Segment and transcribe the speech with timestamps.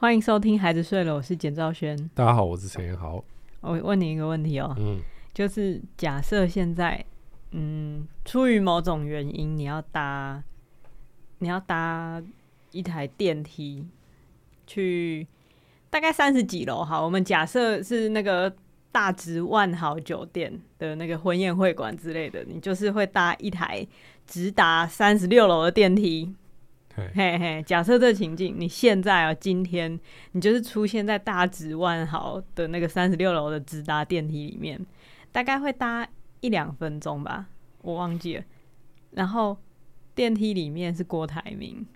[0.00, 2.08] 欢迎收听《孩子睡了》，我是简兆轩。
[2.14, 3.20] 大家好，我是陈彦豪。
[3.60, 5.00] 我问你一个问题哦，嗯，
[5.34, 7.04] 就是假设现在，
[7.50, 10.40] 嗯，出于某种原因，你要搭，
[11.38, 12.22] 你要搭
[12.70, 13.88] 一台电梯
[14.68, 15.26] 去
[15.90, 18.54] 大概三十几楼，好，我们假设是那个
[18.92, 23.84] 大直万豪酒店的那个婚宴会馆之类的，你就是会搭一台
[24.28, 26.32] 直达三十六楼的电梯。
[27.14, 29.98] 嘿嘿，假设这情境，你现在啊，今天
[30.32, 34.78] 你就是出现在大直万豪的那个三十六楼的直达电梯里面，
[35.32, 36.06] 大概会搭
[36.40, 37.46] 一两分钟吧，
[37.82, 38.44] 我忘记了。
[39.12, 39.56] 然后
[40.14, 41.86] 电梯里面是郭台铭，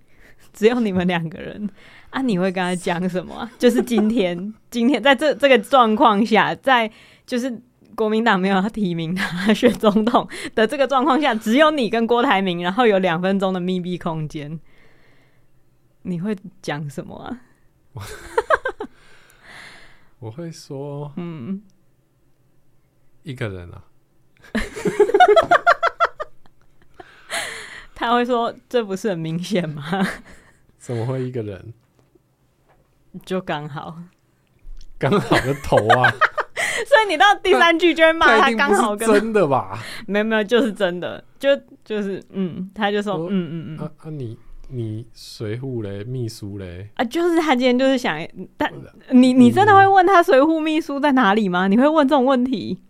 [0.53, 1.69] 只有你们两个人
[2.11, 3.51] 啊，你会跟他讲什么？
[3.59, 6.91] 就是今天， 今天在这这个状况下，在
[7.27, 7.61] 就是
[7.95, 14.59] 国民党没有要提名他 选总统的这个状况下，只有你跟郭台铭，然后有两分钟的密闭空间。
[16.03, 17.41] 你会讲什么啊？
[20.19, 21.63] 我会说，嗯，
[23.23, 23.85] 一个人啊。
[27.95, 29.85] 他会说：“这不是很明显吗？”
[30.79, 31.73] 怎么会一个人？
[33.25, 34.03] 就刚好，
[34.99, 36.11] 刚好的头啊！
[36.87, 39.79] 所以你到第三句就会骂他，刚好跟真的吧？
[40.09, 44.37] 没有没有，就是真的，就就是嗯，他就说：“嗯嗯嗯。”啊啊你。
[44.69, 48.19] 你随扈嘞，秘书嘞啊，就是他今天就是想，
[48.57, 48.73] 但
[49.11, 51.69] 你你真的会问他随扈秘书在哪里吗？
[51.69, 52.81] 你会问这种问题？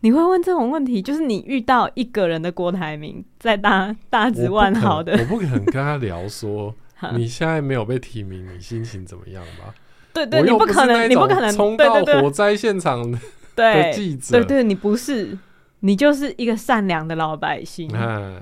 [0.00, 1.02] 你会问这种问题？
[1.02, 6.74] 就是你遇到一个人的郭台铭在大大直万豪的，我不可能跟他聊说
[7.14, 9.74] 你现在没有被提名，你心情怎么样吧？
[10.14, 13.12] 对对，你不可能，你不可能冲到火灾现场
[13.54, 15.36] 的 记者，对对，你不是，
[15.80, 17.90] 你就是一个善良的老百姓。
[17.92, 18.40] 嗯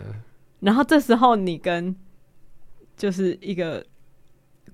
[0.61, 1.95] 然后这时候你跟
[2.99, 3.83] 就是一个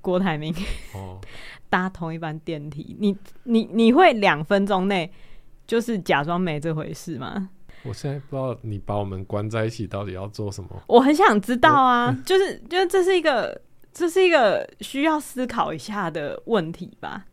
[0.01, 0.53] 郭台铭
[0.95, 1.21] 哦，
[1.71, 5.09] 搭同一班电梯，你你你会两分钟内
[5.67, 7.51] 就是假装没这回事吗？
[7.85, 10.71] 我现在不知道你把我们关在一起到底要做什么。
[10.87, 13.61] 我很想知道啊， 就是就是这是一个
[13.93, 17.27] 这是一个需要思考一下的问题吧？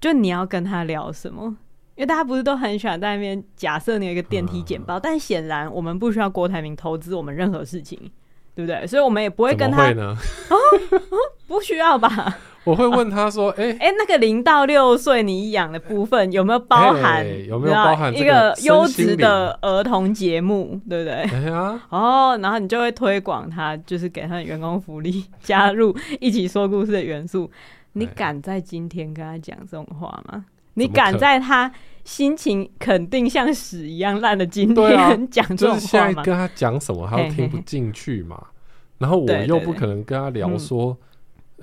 [0.00, 1.56] 就你要跟他聊什么？
[1.96, 8.10] 因为大家不是都很喜欢在那边假设你有一个电梯简报，但显然我们不需要郭台铭投资我们任何事情。
[8.54, 8.86] 对不对？
[8.86, 10.16] 所以我们也不会跟他会呢、
[10.50, 11.16] 哦哦，
[11.46, 12.38] 不需要吧？
[12.64, 17.22] 我会问他说：“哎、啊、哎，那个零到六岁你养的部分有没有包含？
[17.46, 20.80] 有没有包含一个优质的儿童节目？
[20.88, 21.14] 对不对？
[21.30, 27.50] 哎呀，哦，然后你就会推广他，就是给他的员工福利，加入一起说故事的元素。
[27.92, 30.46] 你敢在今天跟他讲这种话吗？
[30.74, 31.70] 你敢在他？”
[32.04, 34.98] 心情肯定像屎一样烂的今天
[35.30, 35.78] 讲这种话吗？
[35.78, 38.36] 就是现在跟他讲什么，他都听不进去嘛。
[38.36, 38.50] 嘿嘿嘿，
[38.98, 40.96] 然后我又不可能跟他聊说，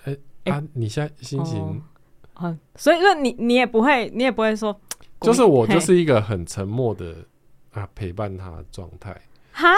[0.04, 1.82] 哎、嗯欸、啊，你现在心情，
[2.36, 4.78] 哦、所以说你你也不会，你也不会说，
[5.22, 7.16] 就是我就是一个很沉默的
[7.72, 9.16] 啊陪伴他的状态。
[9.54, 9.70] 哈，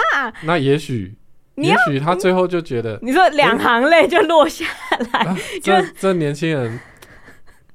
[0.44, 1.14] 那也许，
[1.56, 4.64] 也许他最后就觉得，你说两行泪就落下
[5.12, 6.80] 来，啊、就这，这年轻人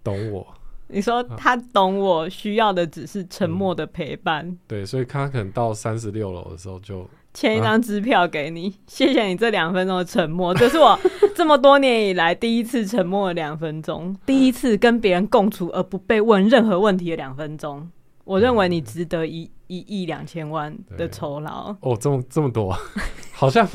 [0.03, 0.45] 懂我。
[0.91, 10.99] 你说他懂我需要的只是沉默的陪伴，嗯、对，所以他可能到三十六楼的时候就签一张支票给你，啊、谢谢你这两分钟的沉默，这是我
[11.35, 17.87] 这么多年以来第一次沉默的两分钟， 第一次跟别人共处而不被问任何问题的两分钟，
[18.23, 21.75] 我认为你值得一一亿两千万的酬劳。
[21.81, 22.75] 哦，这么这么多，
[23.31, 23.67] 好像。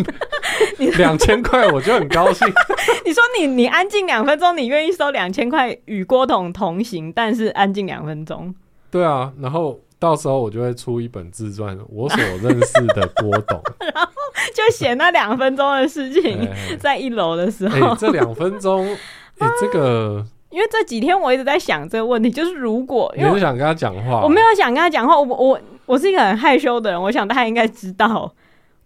[0.99, 2.47] 两千块我就很高兴。
[3.05, 8.55] 你说你你安静两分钟，你愿意收两千块与郭董同行，但是安静两分钟。
[8.91, 13.61] 对啊，然后到时候我就会出一本自传，我所认识的郭董，
[13.93, 14.11] 然后
[14.55, 16.49] 就写那两分钟的事情，
[16.79, 17.89] 在一楼的时候。
[17.89, 18.87] 欸、这两分钟，
[19.39, 28.33] 哎、欸，这个，因为这几天我一直在想这个问题，就是如果你不想跟他讲话，我没有想跟他讲话，我我我是一个很害羞的人，我想大家应该知道。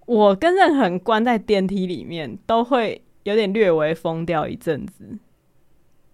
[0.09, 5.19] 我跟任何人关在电梯里面，都会有点略微疯掉一阵子，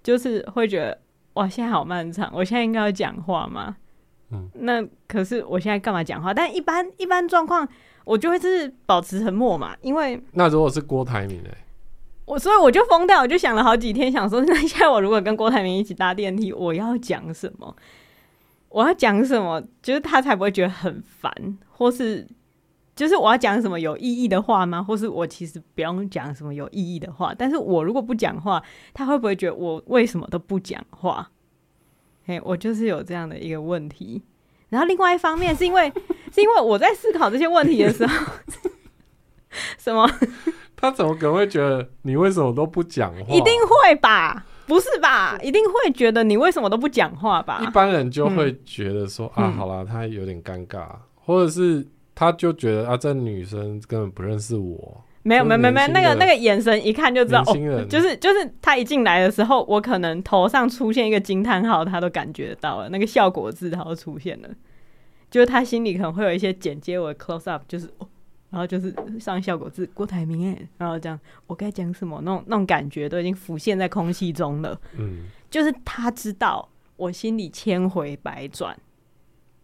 [0.03, 0.99] 就是会觉得
[1.35, 3.76] 哇，现在好漫长，我现在应该要讲话吗？
[4.32, 6.35] 嗯，那可是我现在干嘛讲话？
[6.35, 7.69] 但一般一般状况，
[8.05, 11.50] 我就会是保持沉默嘛，因为那如果是郭台铭呢？
[12.25, 17.76] 我所以我就疯掉，我就想了好几天，想说那现在我如果跟郭台铭一起搭电梯，我要讲什么？
[18.70, 19.62] 我要讲什么？
[19.81, 21.32] 就是他才不会觉得很烦，
[21.69, 22.26] 或是。
[22.94, 24.82] 就是我要讲什么有意义的话吗？
[24.82, 27.35] 或是我其实不用讲什么有意义的话？
[27.37, 28.62] 但是我如果不讲话，
[28.93, 31.31] 他会不会觉得我为什么都不讲话？
[32.26, 34.23] 嘿，我就是有这样的一个问题。
[34.70, 35.93] 然后另外一方面是因为
[36.32, 38.26] 是因为我在思考这些问题的时候，
[39.79, 40.08] 什么？
[40.76, 43.35] 他怎么可能会觉得你为什么都不讲话？
[43.35, 44.44] 一定会吧？
[44.67, 45.38] 不是吧？
[45.43, 47.61] 一定会觉得你为什么都不讲话吧？
[47.62, 55.05] 一般人就会觉得说、嗯、啊，好啦，他有点尴尬，或者是他就觉得啊，这女生根本不认识我。
[55.26, 64.49] 没有没有没有那个那个眼神一看就知道，哦，就是就是他一进来的时候，我可能头上出现一个惊叹号，他都感觉到了，那个效果字他都出现了，
[65.31, 68.06] 就是他心里可能会有一些剪接我的 close up，就是哦，
[68.50, 78.76] 然后就是上效果字郭台铭哎，然后这样我该讲什么，那种那种感觉都已经浮现在空气中了，嗯，就是他知道我心里千回百转。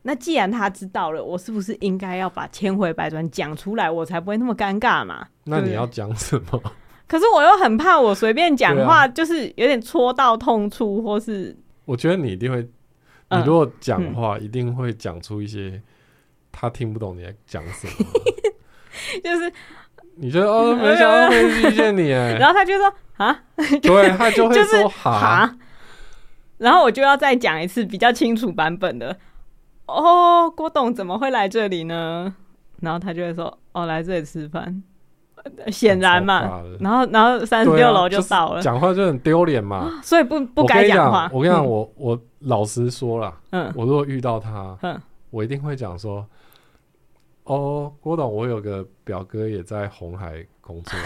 [0.02, 5.26] 那既然他知道了，我是不是应该要把千回百转讲出来，我才不会那么尴尬嘛？
[5.44, 6.62] 那你要讲什么？
[7.06, 11.54] 可是我又很怕，我随便讲话就是有点戳到痛处，或是
[11.84, 12.62] 我觉得你一定会，
[13.30, 15.82] 你如果讲话一定会讲出一些
[16.52, 17.92] 他听不懂你在讲什么，
[19.22, 19.52] 就是
[20.14, 23.42] 你觉得哦， 没想到会遇见你哎，然后他就说啊，
[23.82, 25.54] 对，他就会说哈，
[26.58, 29.18] 然后我就要再讲一次比较清楚版本的。
[29.90, 32.34] 哦，郭董怎么会来这里呢？
[32.80, 34.82] 然后他就会说：“哦，来这里吃饭。”
[35.72, 41.30] 显然嘛，然后然后三十六楼就到了，讲、啊、话就很丢脸嘛，哦、所以不不该讲话。
[41.32, 45.00] 我跟你讲，我我老实说了，嗯，我如果遇到他，嗯，
[45.30, 46.26] 我一定会讲说
[47.44, 50.92] ：“哦，郭董，我有个表哥也在红海工作。”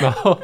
[0.00, 0.38] 然后你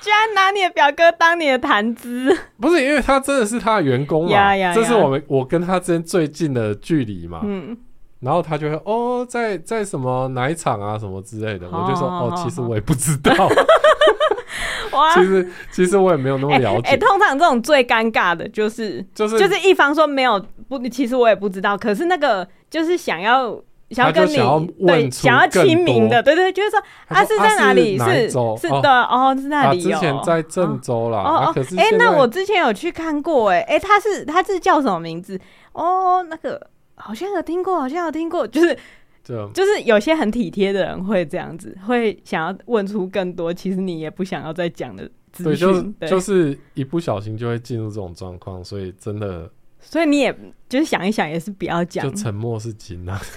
[0.00, 2.36] 居然拿你的表哥当你的谈资？
[2.60, 7.40] 不是，因为他真的是他的员工嘛，这是我们我跟他之间最近的距离嘛。
[7.44, 7.76] 嗯，
[8.20, 13.32] 然后他就会哦，在在什么哪一场啊，什么之类的，我就说哦，其实我也不知道。
[14.92, 16.90] 哇，其实其实我也没有那么了解。
[16.90, 20.38] 哎，通常这种最尴尬的就是就是就是一方说没有
[20.68, 21.76] 不，其实我也不知道。
[21.78, 23.58] 可是那个就是想要。
[23.92, 24.36] 想要跟你
[24.86, 27.98] 对，想要亲民的，对对，就是说他是在哪里？
[27.98, 29.80] 是是的哦，是那里。
[29.80, 31.18] 之前在郑州啦。
[31.18, 35.38] 哦哦，哎，那我之前有去看过，哎哎，他是他是叫什么名字？
[35.72, 38.76] 哦，那个好像有听过，好像有听过，就是
[39.52, 49.50] 就是有些很体贴的人会这样子，会想要问出更多，其实你也不想要再讲的资讯，对，就是一不小心就会进入这种状况，所以真的。
[49.82, 50.34] 所以你也
[50.68, 53.20] 就是想一想，也是不要讲，就沉默是金啊。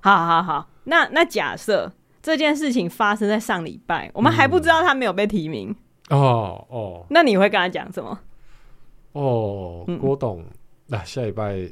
[0.00, 5.74] 好好好，那那假设这件事情发生在上礼拜，我们还不知道他没有被提名。
[6.10, 8.18] 嗯、哦哦，那你会跟他讲什么？
[9.12, 10.44] 哦，郭董，
[10.86, 11.68] 那、嗯啊、下礼拜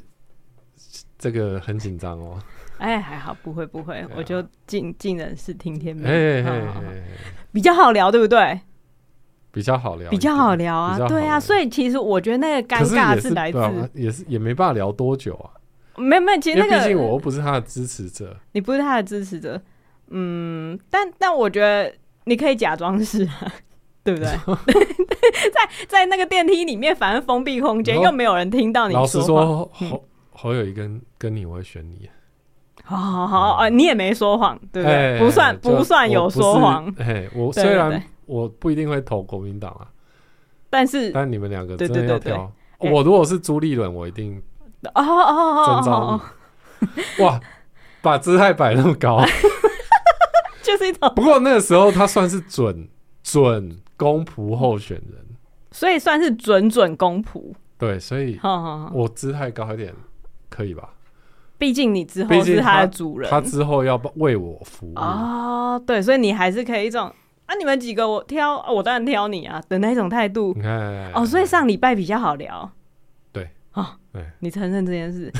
[1.17, 2.41] 这个很紧张哦。
[2.77, 6.05] 哎，还好，不会不会，啊、我就尽尽人事听天命，
[7.51, 8.59] 比较好聊，对不对？
[9.51, 13.59] 比较好聊，比较好聊啊，对啊，所以其实我觉得那个尴尬是来自
[13.93, 15.51] 也是，也没办法聊多久啊。
[15.97, 19.61] 没有没有，其实那个毕竟我又不是他的支持者，你不是他的支持者，
[20.09, 21.93] 嗯，但但我觉得
[22.23, 23.51] 你可以假装是啊，
[24.03, 24.29] 对不对？
[25.51, 29.01] 在在那个电梯里面，反正封闭空间，又没有人听到你说。
[29.01, 32.09] 老实说，侯侯友宜跟跟你，我会选你。
[32.83, 35.19] 好好好啊，你也没说谎，对不对？
[35.19, 36.91] 不算不算有说谎。
[36.97, 38.01] 哎，我虽然。
[38.31, 39.91] 我不一定会投国民党啊，
[40.69, 42.49] 但是但你们两个真的要挑。
[42.79, 44.41] 我如果是朱立伦，我一定
[44.95, 46.21] 哦哦哦征召。
[47.25, 47.39] 哇，
[48.01, 49.21] 把姿态摆那么高，
[50.63, 51.11] 就是一种。
[51.13, 52.87] 不过那个时候他算是准
[53.21, 55.25] 准公仆候选人，
[55.71, 57.53] 所以算是准准公仆。
[57.77, 58.39] 对，所以
[58.93, 59.93] 我姿态高一点
[60.49, 60.89] 可以吧？
[61.57, 65.83] 毕竟你之后是他的主人，他之后要为我服务哦。
[65.85, 67.13] 对，所以你还是可以一种。
[67.51, 70.55] 那、啊、你们几个我挑，我当然挑你啊的那种态度。
[71.13, 72.71] 哦，所以上礼拜比较好聊。
[73.33, 75.29] 对，哦，对，你承认这件事。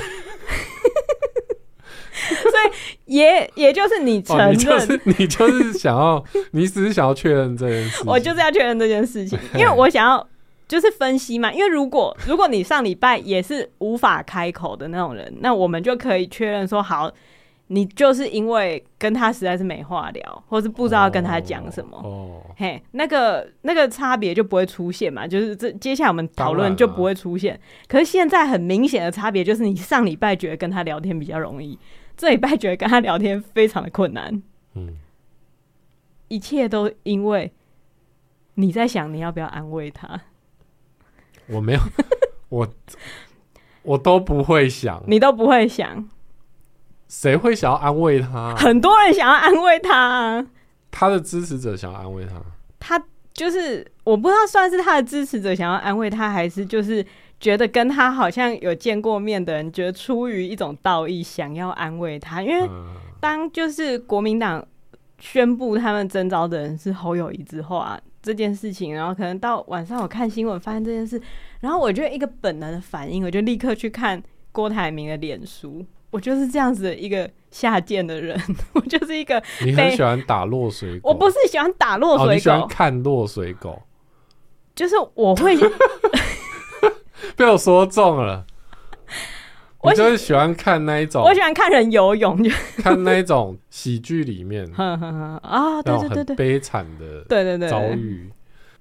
[2.12, 8.02] 所以也也就是你承认，哦、你就是你就是想要，你只是想要确认这件事。
[8.06, 10.28] 我就是要确认这件事情，因为我想要
[10.68, 11.50] 就是分析嘛。
[11.50, 17.10] 因为如果如果你上礼拜也是无法开口的那种人，那我们就可以确认说好。
[17.68, 25.26] 你就是因为跟他实在是没话聊，或是不知道跟他讲什么，哦，嘿，那个那个差别就不会出现嘛。
[25.26, 27.58] 就是这接下来我们讨论就不会出现。
[27.88, 31.78] 可是现在很明显的差别就是，你上礼拜觉得跟他聊天比较容易，
[32.16, 34.42] 这礼拜觉得跟他聊天非常的困难。
[34.74, 34.96] 嗯，
[36.28, 37.50] 一切都因为
[38.54, 40.20] 你在想你要不要安慰他。
[41.48, 41.80] 我没有，
[42.50, 42.68] 我
[43.82, 46.06] 我都不会想，你都不会想。
[47.12, 48.54] 谁会想要安慰他？
[48.56, 50.44] 很多人想要安慰他，
[50.90, 52.40] 他的支持者想要安慰他。
[52.80, 53.00] 他
[53.34, 57.04] 就是我不知道算是他的支持者想要安慰他，还是就是
[57.38, 62.42] 觉得跟他好像有见过面的人，觉得出于一种道义想要安慰他。
[62.42, 62.66] 因为
[63.20, 64.66] 当就是国民党
[65.18, 71.20] 宣布他们征召的人是侯友谊之后啊，这件事情，然后可能到晚上我看新闻发现这件事，
[71.60, 78.40] 然后我就一个本能的反应，我就立刻去看郭台铭的脸书，我就是这样子的一个下贱的人，
[78.74, 83.82] 我就是一个你很喜欢打落水狗， 我不是喜欢打落水狗，哦、你喜欢看落水狗，
[84.76, 85.56] 就是我会
[87.36, 88.46] 被我说中了。
[89.80, 98.30] 我就是喜欢看那一种，我喜欢看人游泳，就看那一种喜剧里面啊，对对对对，悲惨的对对对遭遇，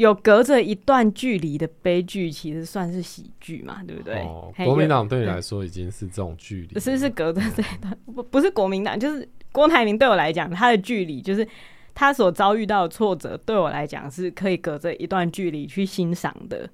[0.02, 4.16] 有隔着一段距离的悲剧，其实算是喜剧嘛，对不对？
[4.22, 11.48] 哦，国民党对你来说已经是这种距离，是是隔着这一段，不不是国民党，就是郭台铭对我来讲，他的距离就是
[11.94, 16.70] 他所遭遇到的挫折，对我来讲是可以隔着一段距离去欣赏的。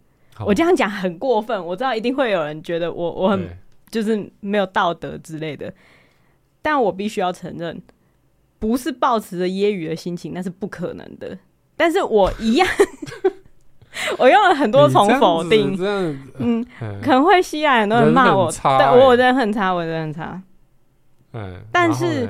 [0.45, 3.47] 我这样讲很过分，我知道一定会有人觉得我我很。
[3.89, 5.73] 就是没有道德之类的，
[6.61, 7.81] 但我必须要承认，
[8.59, 11.39] 不是抱持着揶揄的心情，那是不可能的。
[11.77, 12.67] 但是我一样，
[14.17, 15.77] 我用了很多重否定，
[16.39, 16.65] 嗯，
[17.01, 20.41] 可能会吸引很多人骂我，欸、对我人很差，我人很差。
[21.33, 22.27] 嗯，但是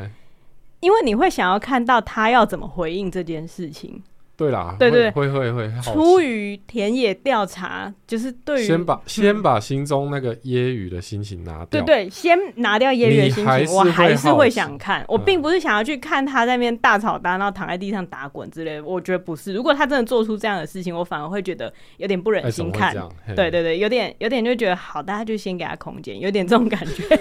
[0.81, 4.03] 因为你会想要看到他要怎么回应这件事情。
[4.37, 5.67] 对啦，对对会会会。
[5.81, 11.81] 出于田野调查，就是对于先把先把心中那个揶揄的心情拿掉。
[11.81, 15.03] 对对，先拿掉揶揄的心情，我还是会想看。
[15.07, 18.83] 我并不是想要去看他在那边大吵大闹、躺在地上打滚之类的。
[18.85, 19.53] 我觉得不是。
[19.53, 22.93] 如果他真的做出这样的事情，我反而会觉得有点不忍心看。
[23.35, 27.19] 对对对，有点有点就觉得好，大家就先给他空间，有点这种感觉。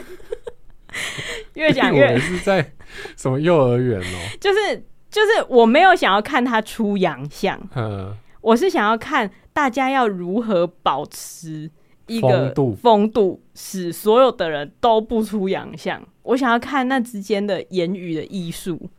[1.55, 2.73] 越讲越是在
[3.17, 4.19] 什么幼儿园哦？
[4.39, 4.85] 就是。
[5.17, 11.71] 就是我没有想要看他出洋相，嗯我是想要看大家要如何保持
[12.07, 16.01] 一个风度，风度使所有的人都不出洋相。
[16.23, 18.91] 我想要看那之间的言语的艺术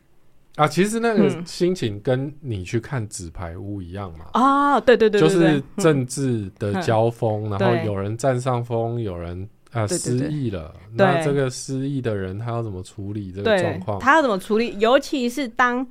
[0.55, 4.25] 啊，其实那个心情跟你去看纸牌屋一样嘛。
[4.33, 13.99] 啊，对对对，就是政治的交锋，然后有人占上风，有人啊失忆了，那这个失忆的人他要怎么处理这个状况？
[13.99, 14.77] 他要怎么处理？
[14.79, 15.87] 尤其是当。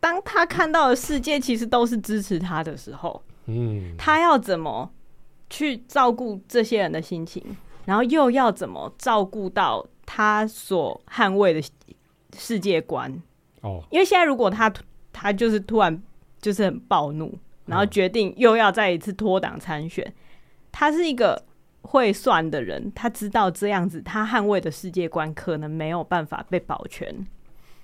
[0.00, 4.90] 当他看到的世界其实都是支持他的时候，嗯，他要怎么
[5.50, 7.44] 去照顾这些人的心情，
[7.84, 11.68] 然后又要怎么照顾到他所捍卫的
[12.34, 13.22] 世界观？
[13.60, 14.72] 哦，因为现在如果他
[15.12, 16.02] 他就是突然
[16.40, 20.10] 就是很暴怒，然后决定又要再一次脱党参选，
[20.72, 21.44] 他是一个
[21.82, 27.26] 会算的人，他知道这样子他捍卫的世界观可能没有办法被保全。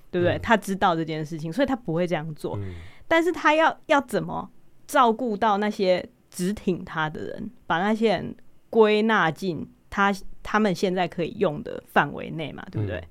[0.09, 0.39] 对不对？
[0.39, 2.57] 他知道这件事情，所以他不会这样做。
[2.57, 2.75] 嗯、
[3.07, 4.49] 但是他要要怎么
[4.85, 8.35] 照顾到那些直挺他的人，把那些人
[8.69, 12.65] 归纳进他他们现在可以用的范围内嘛？
[12.71, 12.97] 对不对？
[12.97, 13.07] 嗯、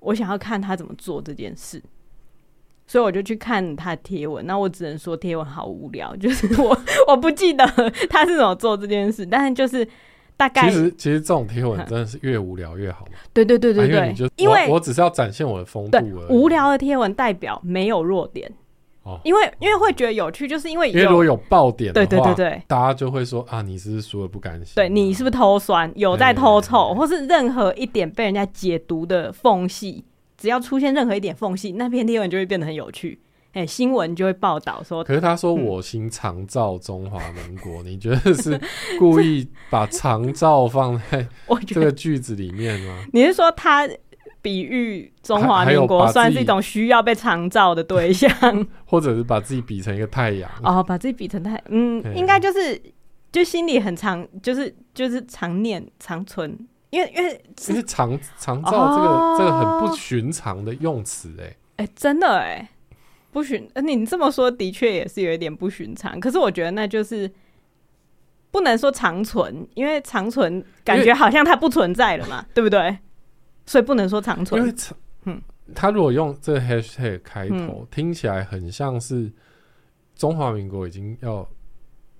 [0.00, 1.82] 我想要看他怎么做这件事，
[2.86, 4.46] 所以我就去看他贴文。
[4.46, 6.78] 那我只能说贴文好无聊，就是我
[7.08, 7.66] 我不记得
[8.08, 9.88] 他是怎么做这件事，但是就是。
[10.38, 13.12] 大概其实其实这种贴文真的是越无聊越好嘛。
[13.34, 16.32] 对对对对对，因为我只是要展现我的风度而已。
[16.32, 18.50] 无聊的贴文代表没有弱点
[19.02, 24.74] 哦，因为因为会觉得有趣，就是因为因为如果有爆点，对对对对，大家就会说啊，你是不是输了不甘心？
[24.76, 25.90] 对，你是不是偷酸？
[25.96, 30.04] 有在偷臭，或是任何一点被人家解读的缝隙，
[30.36, 33.18] 只要出现任何一点缝隙，那篇贴文就会变得很有趣。
[33.58, 38.60] 哎，新闻就会报道说，可是他说我心常照中华民国， 你觉得是
[39.00, 41.26] 故意把常照放在
[41.66, 43.04] 这个句子里面吗？
[43.12, 43.88] 你是说他
[44.40, 48.30] 比喻中华民国算是一种需要被常照的对象，
[48.86, 50.48] 或者是把自己比成一个太阳？
[50.62, 52.80] 哦，把自己比成太，嗯，应该就是
[53.32, 56.56] 就心里很常，就是就是常念常存，
[56.90, 62.70] 因为因为因为长长照这个这个很不寻常的用词，哎哎，真的哎。
[63.30, 66.18] 不寻，你这么说的确也是有一点不寻常。
[66.18, 67.30] 可是我觉得那就是
[68.50, 72.98] 不能说长存，因为长存感觉好像它不存在了嘛， 对不对？
[73.66, 74.60] 所以不能说长存。
[74.60, 75.42] 因为长，嗯，
[75.74, 79.30] 他如果用这个 hashtag 开头，嗯、听起来很像是
[80.14, 81.46] 中华民国已经要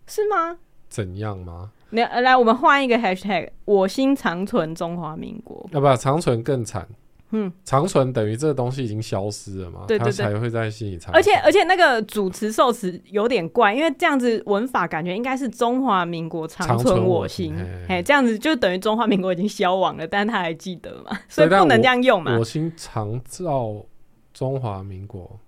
[0.06, 0.58] 是吗？
[0.88, 1.72] 怎样吗？
[1.90, 5.66] 来来，我们换一个 hashtag，我心长存中华民国。
[5.72, 6.86] 要不要长存更惨？
[7.30, 9.84] 嗯，长存等于这个东西已经消失了嘛？
[9.86, 11.14] 对对对，他才会在心里长。
[11.14, 17.54] 而且而且那个主词受词有点怪，因为这样子文法感觉应该是中华民国长存我心，
[17.86, 21.18] 哎，这样子就等于中华民国已经消亡了，但他还记得嘛？
[21.28, 22.38] 所以不能这样用嘛？
[22.38, 23.84] 我心长照
[24.32, 25.38] 中华民国，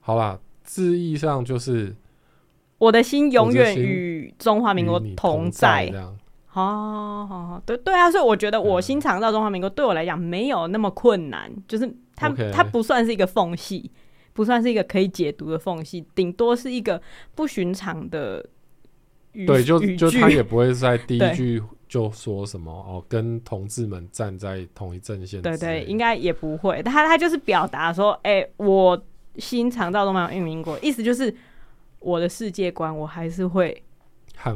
[0.00, 1.96] 好啦，字义上就是
[2.76, 5.90] 我的心永远与中华民国同在。
[6.54, 13.90] 哦，好好，对对啊，所以我觉得我新尝到中华民国对我来讲没有那么困难，就是它它不算是一个缝隙，
[14.32, 17.00] 不算是一个可以解读的缝隙，顶多是一个
[17.34, 18.44] 不寻常的。
[19.46, 25.42] 对，就就他也不会在第一 句就说什么哦，跟同志们站在同一阵线。
[25.42, 26.80] 对，对对，应该也不会。
[26.84, 29.04] 他他就是表达说，哎、欸，我
[29.38, 31.34] 新肠道都没有运营过，意思就是
[31.98, 33.82] 我的世界观，我还是会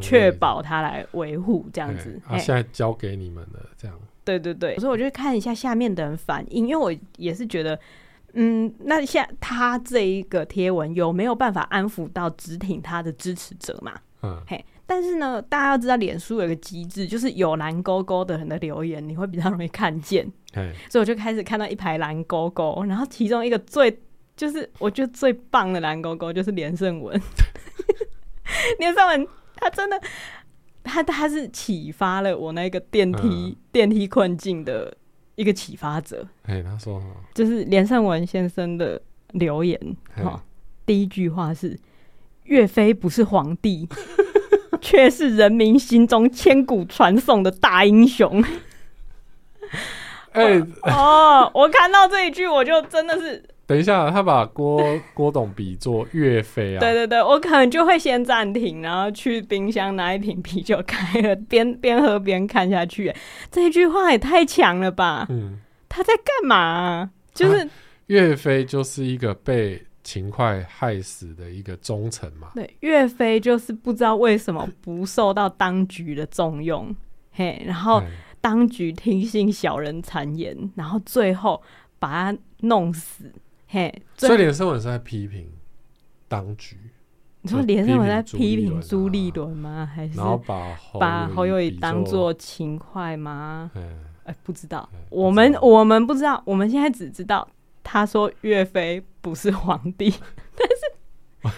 [0.01, 2.21] 确保他来维护这样子。
[2.27, 3.97] 啊，现在交给你们了，这样。
[4.25, 7.79] 对对对，所以我就看一下下面的人反应，因为我也是觉得，
[8.35, 13.95] 嗯，那下他这一个贴文有没有办法安抚到直挺他的支持者嘛？
[14.23, 20.31] 嗯，嘿，但是呢，大家要知道，脸书有一个机制，就是有蓝勾勾的人的留言，你会比较容易看见。
[20.53, 23.99] 嘿所以我就开始看到一排蓝勾勾，然后其中一个最
[24.37, 27.19] 就是我觉得最棒的蓝勾勾就是连胜文，
[28.79, 29.27] 连胜文
[29.61, 30.01] 他真的。
[30.85, 34.97] 他他是启发了我那个电梯、嗯、电梯困境的
[35.35, 36.27] 一个启发者。
[36.45, 37.03] 哎，他说，
[37.35, 38.99] 就是连胜文先生的
[39.33, 39.79] 留言
[40.15, 40.43] 哈，
[40.87, 41.79] 第一句话是：
[42.45, 43.87] 岳飞不是皇帝，
[44.81, 48.43] 却是人民心中千古传颂的大英雄。
[50.33, 53.45] 哎， 哦，我看到这一句，我就真的是。
[53.69, 54.83] 等一下，他把郭
[55.13, 56.81] 郭 董比作岳飞啊？
[56.81, 63.15] 对对对，我可能就会先暂停，然后去冰箱拿一瓶啤酒开了， 边边喝边看下去。
[63.51, 65.27] 这句话也太强了吧？
[65.29, 67.11] 嗯，他在干嘛啊？
[67.35, 67.69] 就是、啊、
[68.07, 72.53] 岳飞就是一个被秦桧害死的一个忠臣嘛。
[72.55, 76.97] 对，岳飞就是不知道为什么不受到当局的重用，
[77.33, 78.03] 嘿，然后
[78.41, 81.63] 当局听信小人谗言，然后最后
[81.99, 83.31] 把他弄死。
[83.69, 85.47] 嘿，所以连胜文是在批评
[86.27, 86.77] 当局。
[87.43, 89.89] 你说连胜文在批评朱立伦吗？
[89.95, 90.19] 还是
[90.99, 93.71] 把侯友谊当做勤快吗？
[94.25, 94.89] 哎，不知道。
[95.11, 96.43] 我们我们不知道。
[96.45, 97.47] 我们现在只知道
[97.85, 100.13] 他说岳飞不是皇帝，
[100.57, 101.55] 但是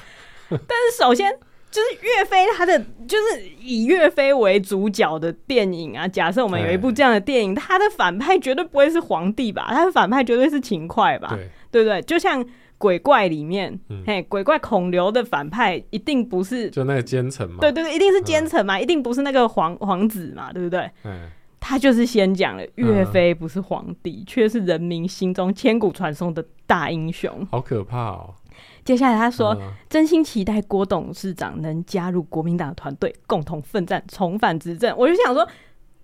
[0.49, 1.33] 但是首先
[1.71, 6.07] 就是岳飞他的就是以岳飞为主角的电影啊。
[6.07, 9.67] 假设我们有一部这样的电影，他的反派绝对不会是皇帝吧？
[9.71, 11.29] 他的反派绝对是勤快吧？
[11.35, 12.01] 对不对？
[12.03, 12.45] 就像
[12.79, 17.59] 鬼怪里面，嘿，鬼怪孔刘的反派一定不是就那个奸臣嘛？
[17.61, 20.91] 对对对，一定是奸臣嘛，一定不是那个皇皇子嘛，对不对？
[21.05, 21.29] 嗯、
[21.61, 28.35] 他就是先讲了岳飞不是皇帝，却、是人民心中千古传颂的大英雄，好可怕哦！
[28.83, 29.55] 接下来他说，
[29.91, 34.97] 真心期待郭董事长能加入国民党的团队，共同奋战，重返执政。
[34.97, 35.47] 我就想说，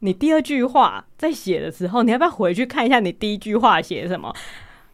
[0.01, 4.33] 你第二句话在写的时候，你要不要回去看一下你第一句话写什么？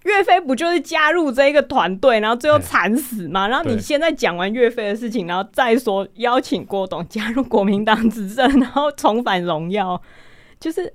[0.05, 3.47] 岳飞不就是加入这一个团队，然后最后惨死吗？
[3.47, 10.01] 然后你现在讲完岳飞的事情，然后再说邀请郭董加入国民党执政，然后重返荣耀，
[10.59, 10.93] 就是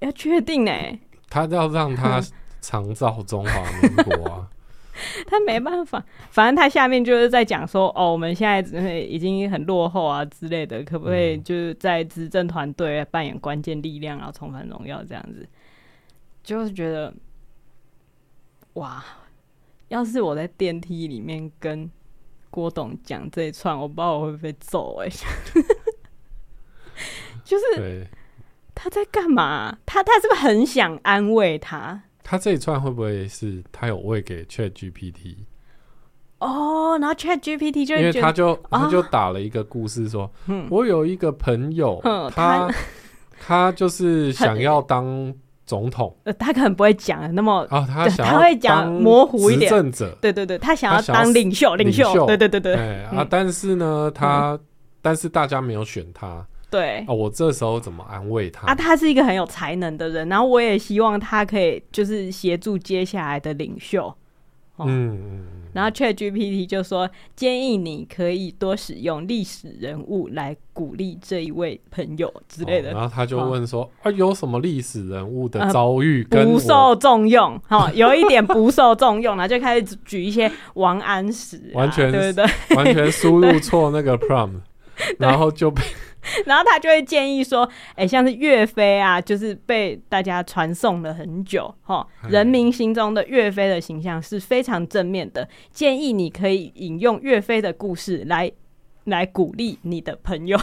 [0.00, 0.72] 要确定呢？
[1.28, 2.20] 他要让他
[2.60, 4.48] 长造中华民国啊！
[5.28, 15.46] 他没办法，反正他下面就是在讲说，哦，我们现在已经很落后啊之类的，可不可以就是在执政团队扮演关键力量，然后重返荣耀这样子？
[16.42, 17.14] 就是觉得。
[18.74, 19.04] 哇！
[19.88, 21.90] 要是我在电梯里面跟
[22.48, 25.26] 郭董讲这一串，我不知道我会不会被揍哎、欸。
[27.42, 28.06] 就是
[28.72, 29.76] 他在干嘛？
[29.84, 32.00] 他他是不是很想安慰他？
[32.22, 35.38] 他这一串会不会是他有喂给 Chat GPT？
[36.38, 42.00] 哦，然后 Chat GPT 就因为他就他就打了一个故事说，哦、我有一个朋友，
[42.32, 42.72] 他，
[43.40, 45.34] 他就是想要当。
[45.70, 49.70] 总统，呃，他可能不会讲那么啊，他他会讲模糊一点。
[49.70, 52.74] 执政者，对对对，他想要当领袖，领袖，对对对对。
[53.04, 54.58] 啊，但是呢，他，
[55.00, 56.44] 但是大家没有选他。
[56.68, 57.04] 对。
[57.06, 58.66] 啊，我这时候怎么安慰他？
[58.66, 64.12] 啊，他是一个很有才能的人，然后我也希望他可以就是协助接下来的领袖。
[64.88, 65.46] 嗯嗯。
[65.72, 72.90] 然后 ChatGPT 就说，建议你可以多使用历史人物来鼓励这一位朋友之类的。
[72.90, 77.56] 然后他就问说：“啊，有什么历史人物的遭遇不受重用？
[77.68, 84.60] 哈，有一点不受重用，然后就开始举一些王安石，完全对对，完全输入错那个 prompt，
[85.18, 85.80] 然后就被。”
[86.44, 87.64] 然后他就会建议说
[87.96, 95.48] ：“哎、欸，像是岳飞啊，就是被大家传颂了很久，哈，人民心中的岳飞的形象是非常正面的。
[95.70, 98.52] 建议你可以引用岳飞的故事来
[99.04, 100.58] 来鼓励你的朋友。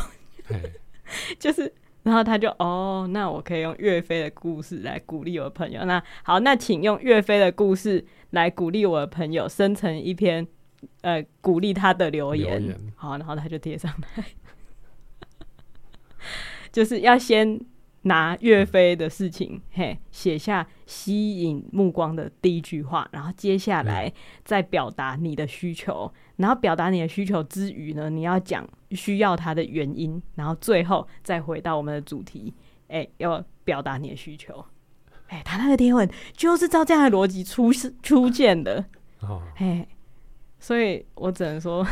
[1.39, 5.83] 就是，然后他就哦，那我可以用岳飞的故事来鼓励我的朋友。
[5.85, 10.47] 那好，那请用岳飞的故事来鼓励我的朋友，生成一篇
[11.01, 12.61] 呃鼓励他的留言。
[12.61, 14.23] 留言好，然后他就贴上来。”
[16.71, 17.59] 就是要先
[18.03, 24.11] 拿岳飞的事情，嘿，写下吸引目光的第一句话，然后接下来
[24.45, 32.53] 再表达你的需求，然后表达你的需求之余呢，你要讲需要它的原因，然后最后再回到我们的主题，
[32.87, 34.63] 哎、欸，要表达你的需求，
[35.27, 38.85] 哎、欸，他那个贴文就是照这样的逻辑出出现的，
[39.19, 39.85] 哦，嘿，
[40.59, 41.85] 所以我只能说，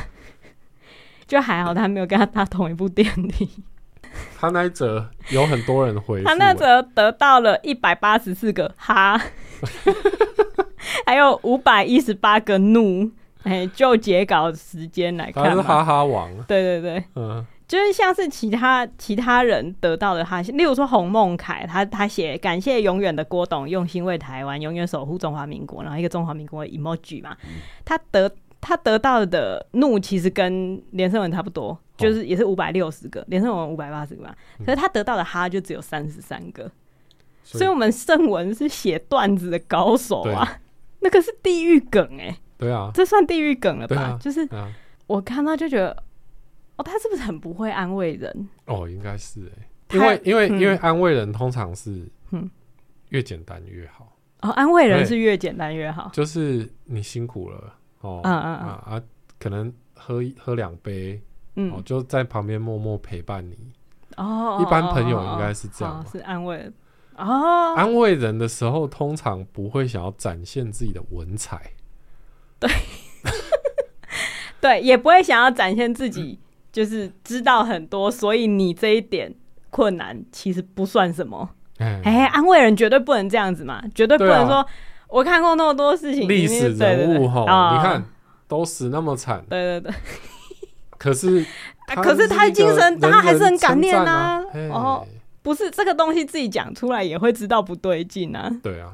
[1.28, 3.50] 就还好他没有跟他搭同一部电梯。
[4.40, 9.20] 他那一则有很多人回，他那则得到了一百八十四个哈，
[11.06, 13.10] 还有五百一十八个怒，
[13.44, 28.32] 哎、欸，就截稿时间来看，他是哈哈王，对对对，嗯，就是像是其他其他人得到的哈，例如说洪孟凯，他他写感谢永远的郭董用心为台湾，永远守护中华民国，然后一个中华民国的 emoji 嘛，嗯、他得。
[28.68, 34.36] 他得到的怒其实跟连胜文差不多，就是也是五百六十个，连胜文五百八十个嘛。
[34.60, 36.70] 可是他得到的哈就只有三十三个，
[37.44, 40.60] 所以我们胜文是写段子的高手啊，
[41.00, 44.18] 那个是地狱梗哎、欸，对啊，这算地狱梗了吧？
[44.22, 44.48] 就是
[45.08, 45.96] 我看到就觉得，
[46.78, 48.50] 哦，他是不是很不会安慰人？
[48.66, 52.50] 哦，应该是哎，因为因为因为安慰人通常是嗯
[53.10, 57.74] 越简单越好哦，安慰人是越简单越好，就是你辛苦了。
[58.02, 59.02] 哦，嗯嗯啊啊，
[59.40, 61.20] 可能喝喝两杯，
[61.56, 63.58] 嗯，哦，就在旁边默默陪伴你。
[64.18, 66.72] 哦，一般朋友应该是这样，哦，是安慰。
[67.18, 71.72] 哦，安慰人的时候，通常不会想要展现自己的文采。
[72.60, 72.70] 对，
[74.60, 76.40] 对，也不会想要展现自己，
[76.72, 79.34] 就是知道很多，所以你这一点
[79.70, 81.50] 困难其实不算什么。
[81.78, 84.66] 哎，哎，安慰人绝对不能这样子嘛，绝对不能说。
[85.08, 88.04] 我看过那么多事情，历史人物哈，你看
[88.48, 89.94] 都死那么惨，对对对。
[91.06, 91.46] 可是，
[92.02, 94.42] 可是他精神，他还是很感念啊。
[94.72, 95.06] 哦，
[95.44, 98.52] 不是这个东西自己讲出来也会知道不对劲啊。
[98.64, 98.92] 对啊，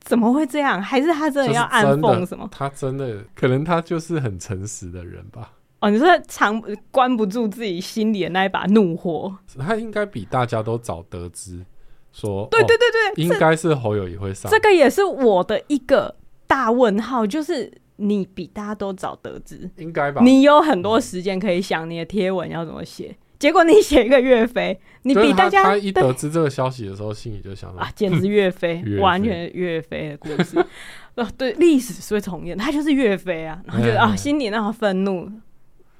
[0.00, 0.82] 怎么会这样？
[0.82, 2.48] 还是他真的要暗讽什么？
[2.50, 5.52] 他真的可能他就是很诚实的人吧？
[5.78, 11.64] 哦，你说藏关不住自己心里的那一把怒火，他应该比大家都早得知。
[12.12, 14.50] 说对对对对，应该是侯友也会上。
[14.50, 16.14] 这个也是我的一个
[16.46, 17.72] 大问号，就是
[18.02, 20.22] 你比大家都早得知，应该吧？
[20.22, 30.58] 你有很多时间可以想你的贴文要怎么写，结果你写一个岳飞，你比大家他一得知这个消息的时候，心里就想啊，简直 岳飞，完全岳飞的故事。
[31.14, 35.30] 哦，对，历史是会重演，他就是岳飞啊，然后觉得啊，心里那么愤怒，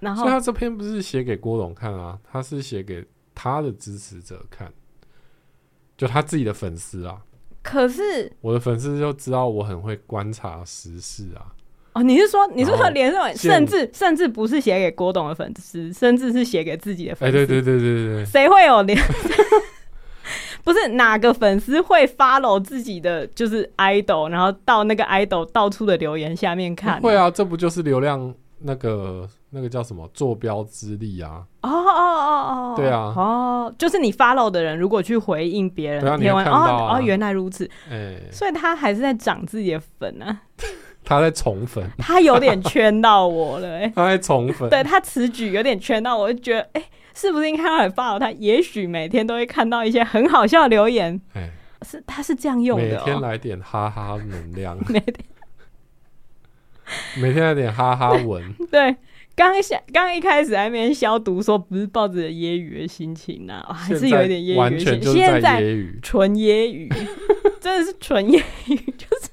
[0.01, 4.73] 然后所以他这篇不是写给郭董看啊，他是写给他的支持者看。
[5.95, 7.23] 就他自己的粉丝啊，
[7.63, 11.55] 可是我的粉丝就知道我很会观察时事啊。
[11.95, 17.33] 哦，你是说你是说连胜文，甚至甚至不是写给郭董的粉丝，甚至是写给自己的粉丝？
[17.33, 18.99] 对对对对对对，谁会有连？
[20.65, 27.01] 不是哪个粉丝会 follow 自己的就是 idol，然后到那个 idol 到处的留言下面看？
[27.01, 29.29] 会啊，这不就是流量那个？
[29.55, 31.43] 那个叫什么坐标之力啊？
[31.61, 40.41] 哦哦哦哦，对啊，哦，就是你 follow 的人，如果去回应别人的贴文，哦哦，原来如此，哎，所以他还是在涨自己的粉啊，
[41.05, 46.85] 他在宠粉，他有点圈到我了，哎， 他在宠粉，对他此举有点圈到我，我就觉得，哎，
[47.15, 48.31] 是不是应该来 follow 他？
[48.33, 51.51] 也许每天都会看到一些很好笑的留言，哎，
[51.83, 55.15] 是他是这样用的，每天来点哈哈能量，每天。
[57.17, 58.97] 每天来点哈哈文， 对。
[59.35, 64.57] 刚下刚一开始还没消毒，说不是抱着揶揄的心情呐、啊哦，还是有一点揶揄。
[64.59, 66.95] 完全就在揶揄，纯揶揄，
[67.59, 69.31] 真的是纯揶揄，就是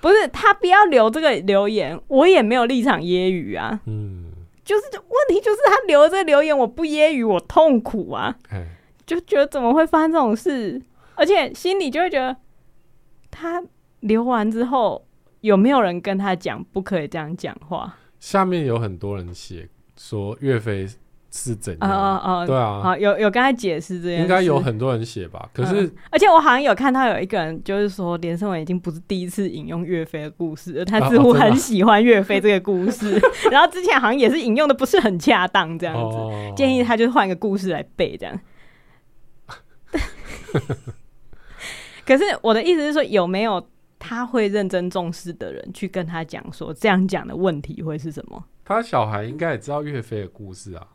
[0.00, 3.80] 不是他不要留这个留言，我也没有立场揶揄啊。
[3.86, 4.32] 嗯，
[4.64, 8.36] 就是问题就是他留这个留言，我不揶揄，我痛苦啊。
[8.48, 8.64] 嘿
[9.06, 10.80] 就觉得怎么会发生这种事，
[11.16, 12.36] 而且心里就会觉得
[13.30, 13.60] 他
[14.00, 15.04] 留完之后
[15.40, 17.96] 有没有人跟他讲不可以这样讲话？
[18.20, 20.86] 下面有很多人写说岳飞
[21.30, 21.90] 是怎样？
[21.90, 25.48] 哦哦对啊，好有有跟他解释这件事，应该有很多人写吧？
[25.54, 33.20] 可是、嗯，而且我好像有看到有一个人，就是说连胜文已经不是第一次引用岳飞的故事了，他似乎很喜欢岳飞这个故事。
[33.50, 38.40] 然后之前好像也是引用的不是很恰当，这样子，哦、建议他就换一个故事来背这样。
[42.06, 43.64] 可是我的意思是说，有没有？
[44.02, 48.42] 他会认真重视的人去跟他讲说，这样讲的问题会是什么？
[48.64, 50.86] 他小孩应该也知道岳飞的故事啊，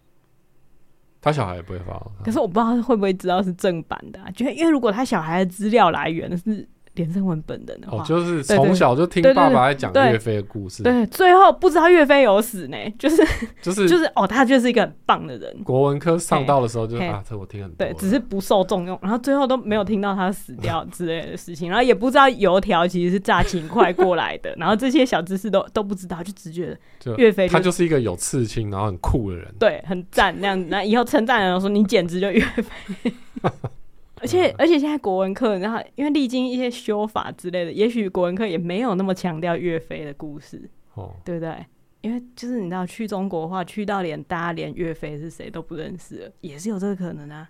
[1.25, 1.99] 他小孩也不会发。
[2.23, 4.29] 可是我不知道会不会知道是正版的啊？
[4.29, 10.81] 就因为如果他小孩的资料来源是连胜文本人的话，哦，就是从小就听爸爸在讲岳飞的故事。
[10.83, 13.23] 对，最后不知道岳飞有死呢，就是
[13.61, 15.55] 就是就是哦，他就是一个很棒的人。
[15.63, 17.75] 国文科上到的时候就啊，这我听很多。
[17.77, 30.67] 对，只是不受重用，然后最后都没有听到他死掉之类的事情，然后也不知道油条其实是炸勤快过来的， 然后这些小知识都都不知道，就只觉得岳飞、就是、他就是一个有刺青然后很酷的人，对，很赞那样子。
[30.69, 33.13] 那以后称赞人说你简直就岳飞。
[34.21, 41.65] 而且而且现在国文课，然后因为历经一些修法之类的，也许国文课也没有那么强调岳飞的故事，哦，对不对？
[42.01, 47.49] 因为就是你知道去中国化，去到连大家连岳飞是谁都不认识了，也是有这个可能啊。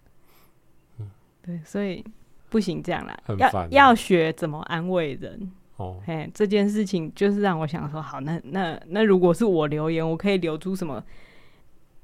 [0.99, 1.09] 嗯，
[1.43, 2.03] 对，所以
[2.49, 5.51] 不行这样啦，要要学怎么安慰人。
[5.75, 11.03] 哦，嘿，这件事情就是让我想说，好，那那那如果是我留言，我可以留出什么？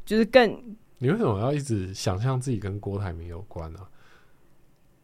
[0.06, 3.80] 就是更你为什么要一直想象自己跟郭台铭有关呢？
[3.80, 3.88] 啊？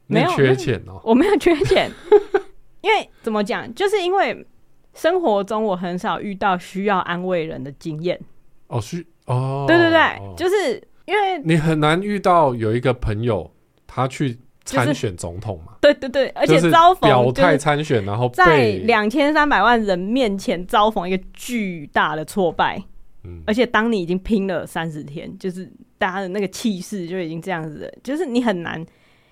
[0.08, 1.92] 没有缺钱哦，我没有缺钱，
[2.82, 4.46] 因为怎么讲，就是因为
[4.94, 8.20] 生活中我很少遇到需要安慰人的经验。
[8.68, 13.50] 哦，需哦，对对对，哦、就是因为你很难遇到有一个朋友
[13.86, 22.82] 他去参选总统嘛，就是、对对对，而且遭逢表态参选，然后在两千三百万人面前遭逢一个巨大的挫败，
[23.24, 28.86] 嗯，而且当你已经拼了三十天，就是大家的那个气势就已经这样子了，就是你很难。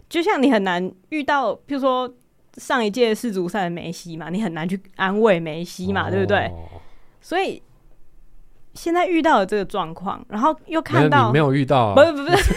[0.07, 2.11] 就像你很难遇到，譬如说
[2.57, 6.51] 上一届世足赛的梅西嘛，你很难去安慰梅西嘛，哦、对不对？
[7.19, 7.61] 所以
[8.73, 12.53] 现在遇到了这个状况，然后又看到没，没有遇到、啊，不是不是，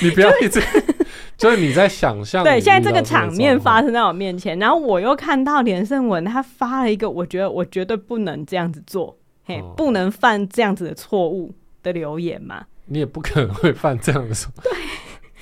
[0.02, 0.94] 你不要一直就是、
[1.36, 2.42] 就是你在想象。
[2.42, 12.64] 对，现在这个场面发生在我面前，然后我又看到连胜文他发了一个，我觉得我绝对不能这样子做，嘿，哦、不能犯这样子的错误的留言嘛。
[12.86, 14.50] 你也不可能会犯这样的错。
[14.62, 14.72] 对。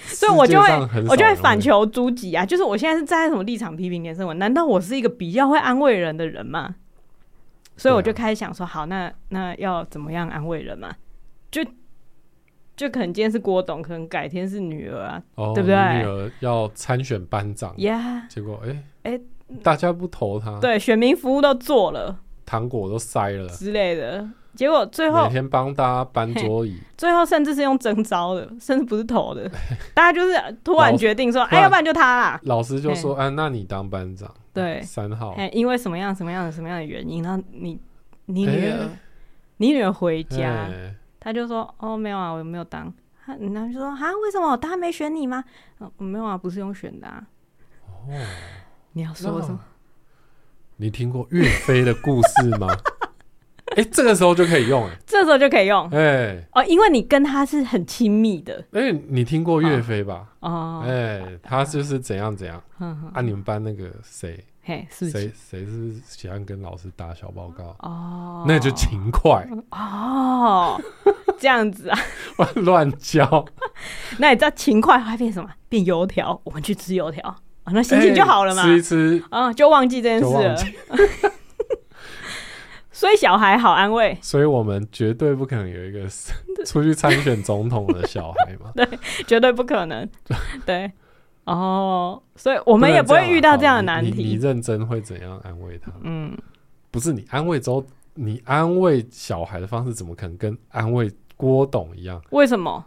[0.15, 0.69] 所以我就会，
[1.09, 2.47] 我就会反求诸己啊！
[2.47, 4.39] 就是我现在是站在什么立场批评连胜文？
[4.39, 6.77] 难道我是一个比较会安慰人的人吗？
[7.77, 10.95] 所以我就开始想说，好，那那要怎么样安慰人嘛？
[11.51, 11.63] 就
[12.77, 15.77] 就可能今天是郭董，可能改天是女儿啊，哦、对不对？
[15.77, 19.21] 女儿要参选班长呀，结果哎哎，
[19.63, 24.29] 大家不投他，对，选民服务都做了，糖果都塞了之类的。
[24.57, 29.49] 结果最后每天帮大家搬桌椅，最后甚至是用征招的，甚至不是投的，
[29.95, 32.41] 大家就是突然决定说，哎，要不然就他啦。
[32.45, 37.79] 老师就说，哎，那你当班长，对，三号，哎，因为什么样什么样的什么样的原因，然后你
[38.25, 38.89] 你女儿
[39.59, 40.69] 你女儿回家，
[41.21, 42.93] 他就说，哦，没有啊，我没有当。
[43.25, 45.45] 他然后就说，啊，为什么他没选你吗？
[45.99, 47.07] 没有啊，不是用选的。
[47.07, 47.23] 啊
[47.83, 48.13] 哦，
[48.93, 49.59] 你要说什么？
[50.77, 52.69] 你听过岳飞的故事吗？
[53.77, 58.65] 哎，这个时候就可以用哎，这时候就可以用哎哦，因为你跟他是很亲密的。
[58.73, 60.27] 哎，你听过岳飞吧？
[60.41, 62.63] 哦，哎，他就是怎样怎样。
[63.13, 64.43] 啊，你们班那个谁？
[64.63, 67.77] 嘿，谁谁是喜欢跟老师打小报告？
[67.89, 69.47] 哦，那就勤快。
[69.71, 70.81] 哦，
[71.39, 71.99] 这样子啊，
[72.57, 73.45] 乱教。
[74.19, 75.49] 那你知道勤快会变什么？
[75.69, 76.41] 变油条。
[76.43, 77.23] 我们去吃油条
[77.63, 78.65] 啊，那心情就好了嘛。
[78.65, 80.57] 吃一吃啊，就忘记这件事了。
[82.97, 86.09] 所以小孩好安慰，所以我们绝对不可能有一个
[86.65, 88.73] 出去参选总统的小孩嘛？
[88.75, 88.89] 对，
[89.27, 90.09] 绝对不可能。
[90.65, 90.91] 对，
[91.45, 94.11] 哦，所以我们也不会遇到这样的难题。
[94.13, 95.93] 你，你认真会怎样安慰他？
[96.05, 96.35] 嗯，
[96.91, 102.19] 不是你安慰之后，你安慰小孩的方式怎么可能跟安慰郭董一样？
[102.31, 102.83] 为什么？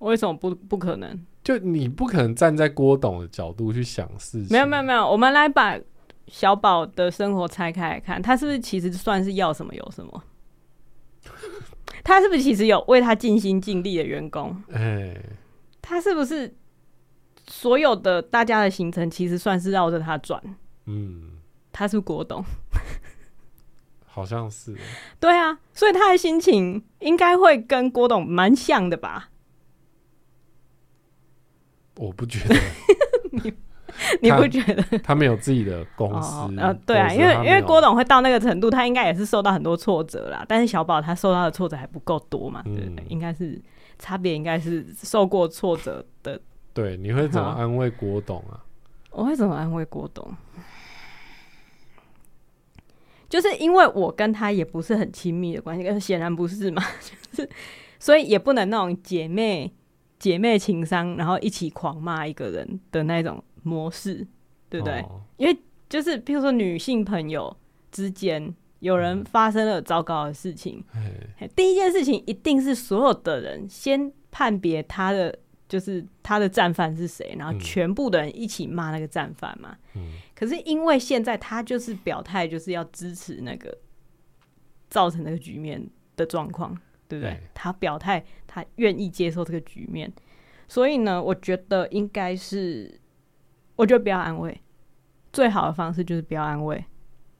[0.00, 1.18] 为什么不不可能？
[1.42, 4.48] 就你不可能站在郭董的角度去想事情。
[4.50, 5.74] 没有没有没有，我们来把。
[6.28, 10.22] 小宝的生活拆开来看，他是不是其实算是要什么有什么？
[12.04, 14.62] 他是不是其实有为他尽心尽力的员工？
[14.70, 15.24] 哎、欸，
[15.82, 16.54] 他是不是
[17.48, 20.40] 所有的大家的行程其实算是绕着他转？
[20.84, 21.38] 嗯，
[21.72, 22.44] 他是郭董，
[24.04, 24.76] 好像是。
[25.18, 29.30] 对啊，所以他的心情应该会跟郭董蛮像的吧？
[31.96, 32.54] 我不觉得。
[33.32, 33.52] 你
[34.36, 36.36] 不觉得他，他没有自己的公司？
[36.58, 40.44] 呃、哦，对啊，因为因为郭董会到那个程度，他应该也是受到很多挫折啦。
[40.48, 42.62] 但是小宝他受到的挫折还不够多嘛？
[42.64, 43.60] 对，嗯、应该是
[43.98, 46.40] 差别，应该是受过挫折的。
[46.74, 48.62] 对，你会怎么安慰郭董啊？
[49.10, 50.30] 我会怎么安慰郭董？
[53.28, 57.50] 就是因为我跟他也不是很亲密的关系，但是显然不是嘛， 就是
[57.98, 59.72] 所以也不能那种姐妹
[60.18, 63.42] 姐妹情商，然后一起狂骂一个人的那种。
[63.66, 64.26] 模式
[64.70, 65.00] 对不对？
[65.00, 67.54] 哦、因为就是，譬如说女性朋友
[67.90, 75.36] 之间有人发生了糟糕的事情，嗯、第一件事情一定是所有的人先判别他的
[75.68, 79.76] 就是他的战犯是谁，然后全部的人一起骂那个战犯嘛。
[79.94, 80.12] 嗯。
[80.34, 83.76] 可是因为现在他就是表态，就是要支持那个
[84.88, 86.76] 造成那个局面的状况，
[87.08, 87.32] 对不对？
[87.32, 87.40] 对。
[87.54, 90.12] 他表态，他愿意接受这个局面，
[90.68, 93.00] 所以呢，我觉得应该是，
[93.76, 94.60] 我觉得不要安慰，
[95.32, 96.84] 最好的方式就是不要安慰，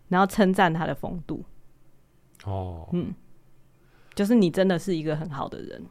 [0.08, 1.44] 然后称赞他的风度。
[2.44, 2.88] 哦。
[2.92, 3.14] 嗯，
[4.14, 5.84] 就是你真的是一个很好的人。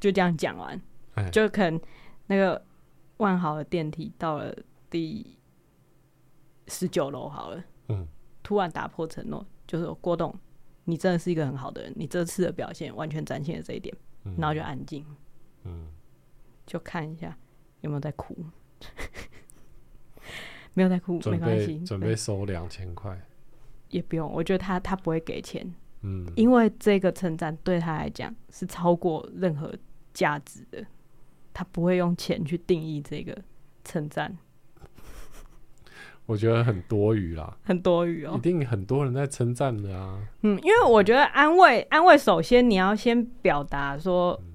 [0.00, 0.80] 就这样讲完，
[1.14, 1.80] 欸、就可能
[2.26, 2.60] 那个
[3.18, 4.52] 万豪的电梯到了
[4.90, 5.38] 第
[6.66, 8.04] 十九楼好了，嗯，
[8.42, 10.34] 突然打破承诺，就是郭董，
[10.86, 15.06] 你真的是一个很好的人，你这次的表现完全展现了这一点，嗯、然后就安静，
[15.62, 15.86] 嗯，
[16.66, 17.38] 就看一下
[17.82, 18.36] 有没有在哭，
[20.74, 23.16] 没有在哭，没关系，准备收两千块，
[23.90, 29.72] 也不用，我觉得他他不会给钱，嗯，因为这个称赞对他来讲是超过任何。
[30.14, 30.84] 价值的，
[31.54, 33.34] 他不会用钱去定义这个
[33.82, 34.36] 称赞。
[36.26, 40.22] 我觉得很多余啦，很多余哦，一定很多人在称赞的啊。
[40.42, 44.52] 嗯，因为我觉得安慰，安慰首先你要先表达说，嗯、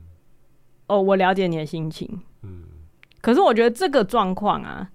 [0.90, 2.22] 哦，我了解你的心情。
[3.28, 4.90] 嗯，可是我觉得这个状况啊，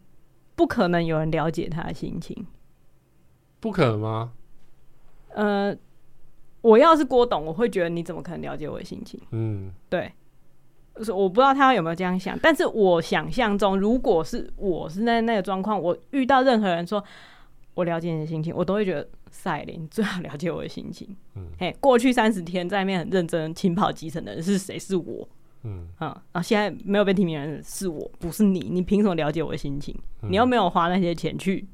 [0.57, 2.47] 不可能有人了解他的心情，
[3.61, 4.33] 不可能吗？
[5.35, 5.77] 呃，
[6.63, 9.21] 我要是郭董，我会觉得你怎么可能了解我的心情？
[9.33, 10.11] 嗯，对。
[11.03, 17.03] 是我不知道他有没有这样想，但是我想象中，如果是我是在那个状况，我遇到任何人说
[17.73, 21.17] 我了解你的心情，我都会觉得赛琳最好了解我的心情。
[21.35, 24.79] 嗯，嘿，过去三十天在那边很认真勤跑基层的人是谁？
[24.79, 25.27] 是我。
[25.65, 28.61] 嗯啊，然后现在没有被提名的人是我，不是你。
[28.61, 29.95] 你凭什么了解我的心情？
[30.23, 31.67] 嗯、你又没有花那些钱去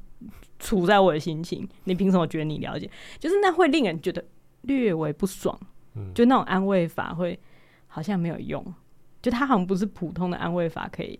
[0.59, 2.89] 处在我的心情，你凭什么觉得你了解？
[3.17, 4.23] 就是那会令人觉得
[4.61, 5.59] 略微不爽。
[5.95, 7.39] 嗯，就那种安慰法会
[7.87, 8.63] 好像没有用。
[9.21, 11.19] 就他好像不是普通的安慰法，可以，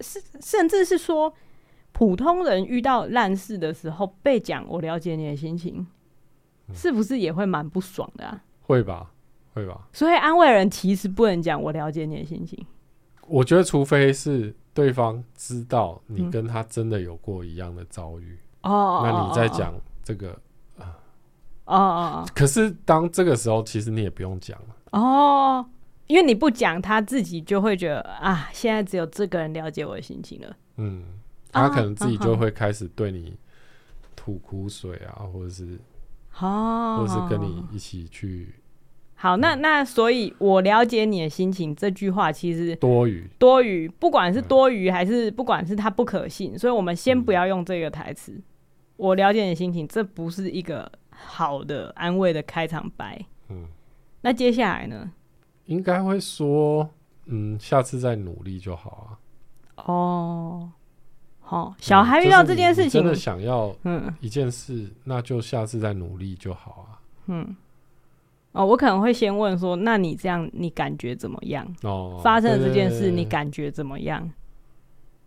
[0.00, 1.34] 是甚至是说，
[1.92, 5.86] 普通人遇到烂事的时候被讲“我了解你的心情”，
[6.72, 8.42] 是不是也会蛮不爽的啊？
[8.62, 9.12] 会吧，
[9.54, 9.88] 会吧。
[9.92, 12.66] 所以安慰人其实不能讲“我了解你的心情”。
[13.26, 20.38] 我觉得，除非是对方知道你跟他真的有过一样的遭遇哦，那你再讲这个
[20.78, 20.98] 啊，
[21.64, 22.26] 哦哦。
[22.34, 25.64] 可是当这个时候，其实你也不用讲了哦。
[26.06, 30.56] 因为你不讲，他自己就会觉得啊，现在只有这个人了解我的心情了。
[30.76, 31.02] 嗯，
[31.50, 33.34] 他可能自己就会开始对你
[34.14, 35.78] 吐苦水啊，或者是
[36.40, 38.54] 哦，或者是跟你一起去。
[39.24, 48.38] 好，那那所以，我了解你的心情这句话其实多余，多余，不管是多余还是不管是他不可信，所以我们先不要用这个台词。
[48.98, 53.18] 我了解你的心情，这不是一个好的安慰的开场白。
[53.48, 53.64] 嗯，
[54.20, 55.10] 那接下来呢？
[55.64, 56.86] 应该会说，
[57.24, 59.86] 嗯，下次再努力就好啊。
[59.86, 60.70] 哦，
[61.40, 67.00] 好，小孩遇到这件事情，真的想要，嗯，一件事，那就下次再努力就好啊。
[67.28, 67.56] 嗯，
[68.54, 71.66] 哦，我可能会先问说，那你这样，你感觉怎么样？
[71.82, 74.30] 哦，发生了这件事，你感觉怎么样？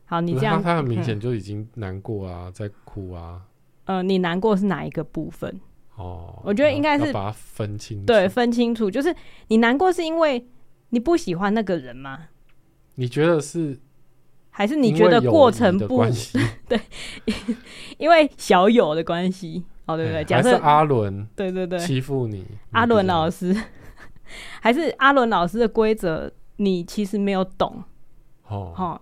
[0.06, 3.42] 好，你这样，他很明显就已经难过啊，在哭啊。
[3.84, 5.60] 呃，你难过是哪一个部分？
[5.98, 9.14] 哦，我觉得应该是把它分清楚，对，分清楚，就是
[9.50, 10.48] 你难过是因为
[10.90, 12.28] 你不喜欢那个人吗？
[12.96, 13.78] 你觉得是，
[14.50, 16.06] 还是你觉得过程不
[16.70, 16.80] 对？
[17.98, 20.24] 因为小友的关系，哦，对不对？
[20.24, 23.56] 假设阿伦，对对对，欺负你，阿伦老师，
[24.62, 27.84] 还是阿伦老师的规则，你其实没有懂。
[28.48, 29.02] 哦，哦，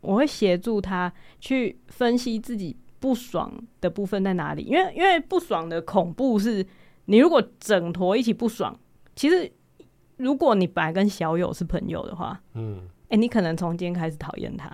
[0.00, 2.76] 我会协助他去分析自己。
[3.02, 4.62] 不爽的部分在哪里？
[4.62, 6.64] 因为因为不爽的恐怖是，
[7.06, 8.78] 你如果整坨一起不爽，
[9.16, 9.52] 其实
[10.18, 14.70] 如果你本来跟小友是朋友的话，嗯，哎、欸，你可能从今天开始讨厌他，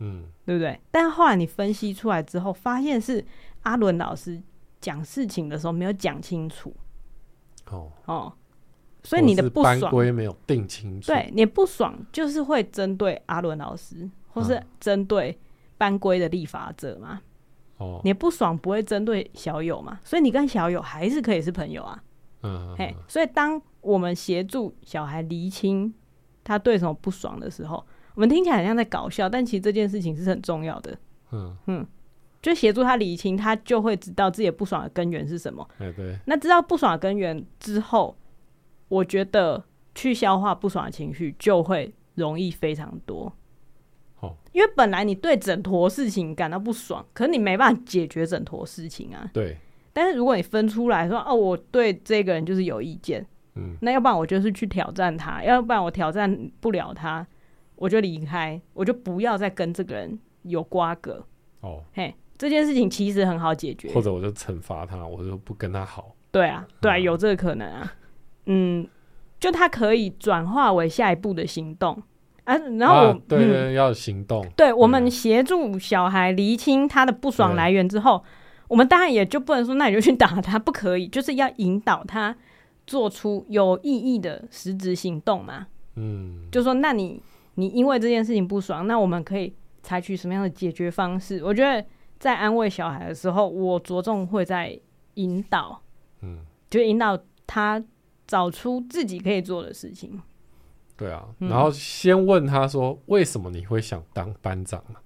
[0.00, 0.78] 嗯，对不对？
[0.90, 3.24] 但后来你分析出来之后，发现是
[3.66, 4.40] 阿伦老师
[4.80, 6.74] 讲事情的时候没有讲清楚，
[7.70, 7.92] 哦。
[8.06, 8.32] 哦，
[9.02, 15.38] 所以你的不爽班规没有定清楚，对，你不爽就是会针对阿伦老师，或是针对。
[15.78, 17.20] 班规的立法者嘛，
[17.76, 22.02] 哦，你不爽不会针对小友嘛，所以你跟小友还是可以是朋友啊，
[22.42, 25.92] 嗯，嘿，所以当我们协助小孩厘清
[26.42, 30.98] 他对什么不爽的时候，我们听起来好像在搞笑，但其实这件事情是很重要的，
[31.32, 31.54] 嗯。
[31.66, 31.86] 嗯，
[32.46, 38.16] 就协助他理清，他就会知道自己不爽的根源是什么，哎对，那知道不爽的根源之后，
[38.86, 39.64] 我觉得
[39.96, 43.32] 去消化不爽的情绪就会容易非常多。
[44.52, 49.28] 因为本来你对整坨事情感到不爽，可是你没办法解决整坨事情啊。
[49.32, 49.56] 对。
[49.92, 53.26] 但是如果你分出来说，哦，我对这个人就是有意见，
[53.56, 57.26] 嗯，那要不然我就是去挑战他，要不然我挑战不了他，
[57.74, 61.26] 我就离开，我就不要再跟这个人有瓜葛。
[61.60, 66.14] 哦，嘿，这件事情其实很好解决，或者我就惩罚他，我就不跟他好。
[66.30, 67.92] 对啊，对啊，有这个可能啊。
[68.46, 68.86] 嗯，
[69.40, 72.00] 就他可以转化为下一步的行动
[72.44, 72.56] 啊。
[72.78, 74.46] 然后我，啊、对，对，对、嗯，要行动。
[74.56, 78.22] 对，我们协助小孩厘清他的不爽来源之后，
[78.68, 82.36] 我们当然也就不能说，那你就去打他，不可以， 就是要引导他
[82.86, 85.66] 做出有意义的实质行动嘛。
[85.94, 87.22] 嗯，就说那你
[87.54, 91.42] 你因为这件事情不爽，那我们可以采取什么样的解决方式？
[91.42, 91.84] 我觉得
[92.18, 94.78] 在安慰小孩的时候，我着重会在
[95.14, 95.80] 引导，
[96.22, 96.38] 嗯，
[96.70, 97.82] 就引导他
[98.26, 100.20] 找出自己可以做的事情。
[100.96, 104.98] 对啊，然后先问他说：“嗯、为什么你会想当班长呢？”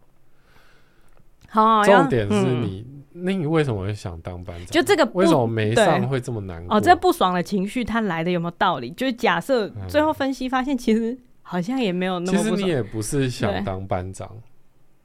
[1.49, 2.85] 好，重点是你。
[2.89, 4.67] 嗯那你为什么会想当班长？
[4.67, 6.77] 就这个为什么没上会这么难过？
[6.77, 8.89] 哦，这不爽的情绪它来的有没有道理？
[8.93, 12.39] 就是假设最后分析发现，其实好像也没有那么。
[12.39, 14.31] 其实你也不是想当班长，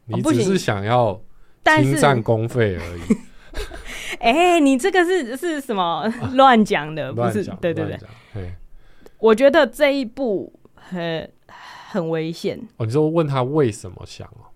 [0.06, 1.20] 你只是想要
[1.66, 3.02] 侵占公费而已。
[4.20, 7.12] 哎、欸，你这个是是什么 乱讲的？
[7.12, 7.86] 不是，对对
[8.34, 8.56] 对。
[9.20, 12.60] 我觉得这一步很很危险。
[12.78, 14.52] 哦，你说问他为什么想哦？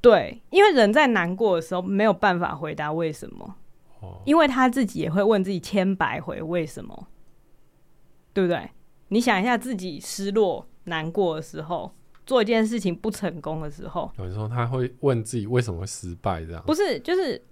[0.00, 3.56] 对，因为人在难过的时候没有办法回答为什么，
[4.00, 7.08] 哦，因为他自己也会问自己千百回为什么，
[8.32, 8.70] 对不对？
[9.08, 11.94] 你想一下，自己失落、难过的时候，
[12.30, 16.96] 做一件事情不成功的时候，有时候他会问自己为什么会失败，这样不是？
[17.00, 17.42] 就是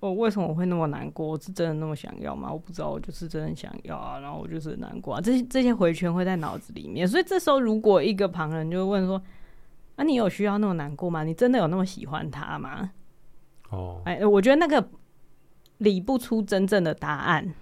[0.00, 1.26] 我为什么会那么难过？
[1.28, 2.50] 我是真的那么想要吗？
[2.50, 9.20] 我不知道，我就是真的想要啊，然后我就是难过啊，这些这些回圈会在脑子里面，所以这时候如果一个旁人就会问说。
[9.98, 11.24] 那、啊、你有需要那么难过吗？
[11.24, 12.90] 你真的有那么喜欢他吗？
[13.70, 14.90] 哦，哎，我觉得那个
[15.78, 17.54] 理不出真正的答案，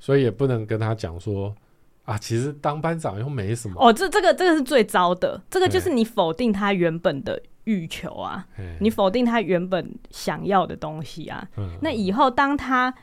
[0.00, 1.54] 所以也不能跟他讲说
[2.04, 3.74] 啊，其实当班长又没什么。
[3.78, 8.46] 哦，这这个这个是最糟的，这个就是你否定他原本的欲求啊，
[8.80, 11.46] 你否定他原本想要的东西啊。
[11.80, 12.94] 那以后当他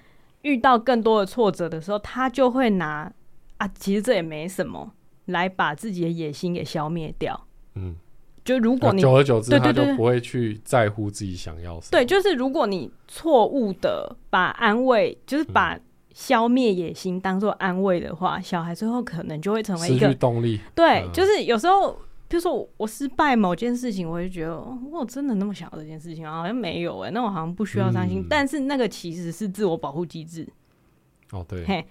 [0.43, 3.11] 遇到更多的挫折的时候，他就会拿
[3.57, 4.91] 啊，其实这也没什么，
[5.25, 7.47] 来把自己的野心给消灭掉。
[7.75, 7.95] 嗯。
[8.43, 11.91] 就如果你久而久之，他就不会去在乎自己想要什么。
[11.91, 15.79] 对，就是如果你错误的把安慰，就是把
[16.13, 20.59] 消灭野心当做安慰的话，小孩最后可能就会成为一个动力。
[20.75, 21.91] 对，就是有时候，
[22.27, 24.55] 比如说我失败某件事情，我就觉得
[24.91, 28.25] 我真的那么想要这件事情，好像没有哎，那我好像不需要伤心。
[28.29, 30.47] 但是那个其实是自我保护机制。
[31.31, 31.85] 哦，对，嘿。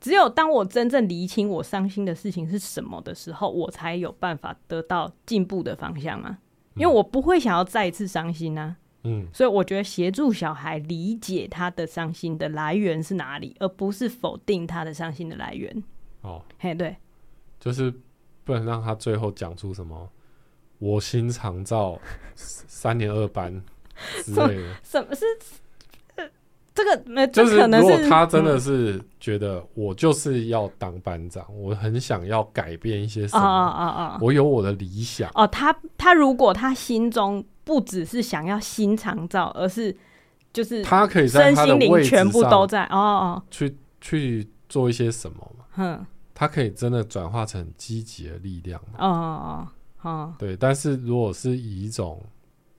[0.00, 6.38] 只有当我真正厘清我伤心的事情是什么的时候，我才有办法得到进步的方向啊！
[6.76, 8.76] 因为我不会想要再一次伤心啊。
[9.04, 15.84] 嗯，所以我觉得协助小孩理解他的伤心的来源是哪里，而不是否定他的伤心的来源。
[16.22, 16.96] 哦，嘿，对，
[17.60, 17.92] 就是
[18.44, 20.08] 不能让他最后讲出什么
[20.78, 21.98] “我心常照
[22.34, 23.62] 三年二班”
[24.24, 24.74] 之类的。
[24.82, 25.24] 什么是？
[26.74, 34.18] 这个没，就是如果他真的是觉得我就是要当班长，嗯、我很想要改变一些什么，啊啊啊！
[34.20, 35.30] 我有我的理想。
[35.36, 39.96] 哦，他他如果他心中不只是想要心长照，而是
[40.52, 45.64] 就是他可以在他的位置上全部都在哦哦，去去做一些什么嘛？
[45.76, 48.98] 嗯，他可以真的转化成积极的力量嘛？
[48.98, 49.68] 哦哦
[50.02, 50.56] 哦，对。
[50.56, 52.22] 但是如果是以一种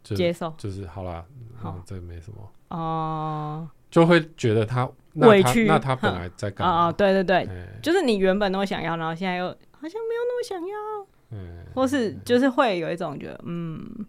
[0.04, 1.26] 接受，就是好啦，
[1.56, 2.52] 好，这个没什么。
[2.70, 3.68] 哦。
[3.92, 6.88] 就会觉得他委屈，那他本来在干嘛？
[6.88, 7.48] 哦，对对对，
[7.82, 14.06] 就是你原本那么想要，然后现在又好像没有那么想要，嗯，或是就是会有一种觉得，嗯，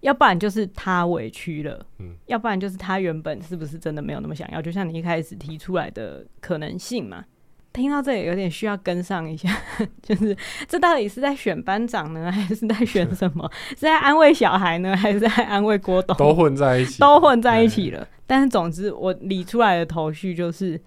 [0.00, 4.60] 要不然就是他委屈了，嗯，要不然就是他原本是不是真的没有那么想要？
[4.62, 7.24] 就像你一开始提出来的可能性嘛。
[7.72, 9.54] 听到这里有点需要跟上一下，
[10.00, 10.34] 就是
[10.66, 13.50] 这到底是在选班长呢，还是在选什么？
[13.70, 16.16] 是在安慰小孩呢，还是在安慰郭董？
[16.16, 18.08] 都混在一起，都混在一起了。
[18.26, 20.80] 但是总之，我理出来的头绪就是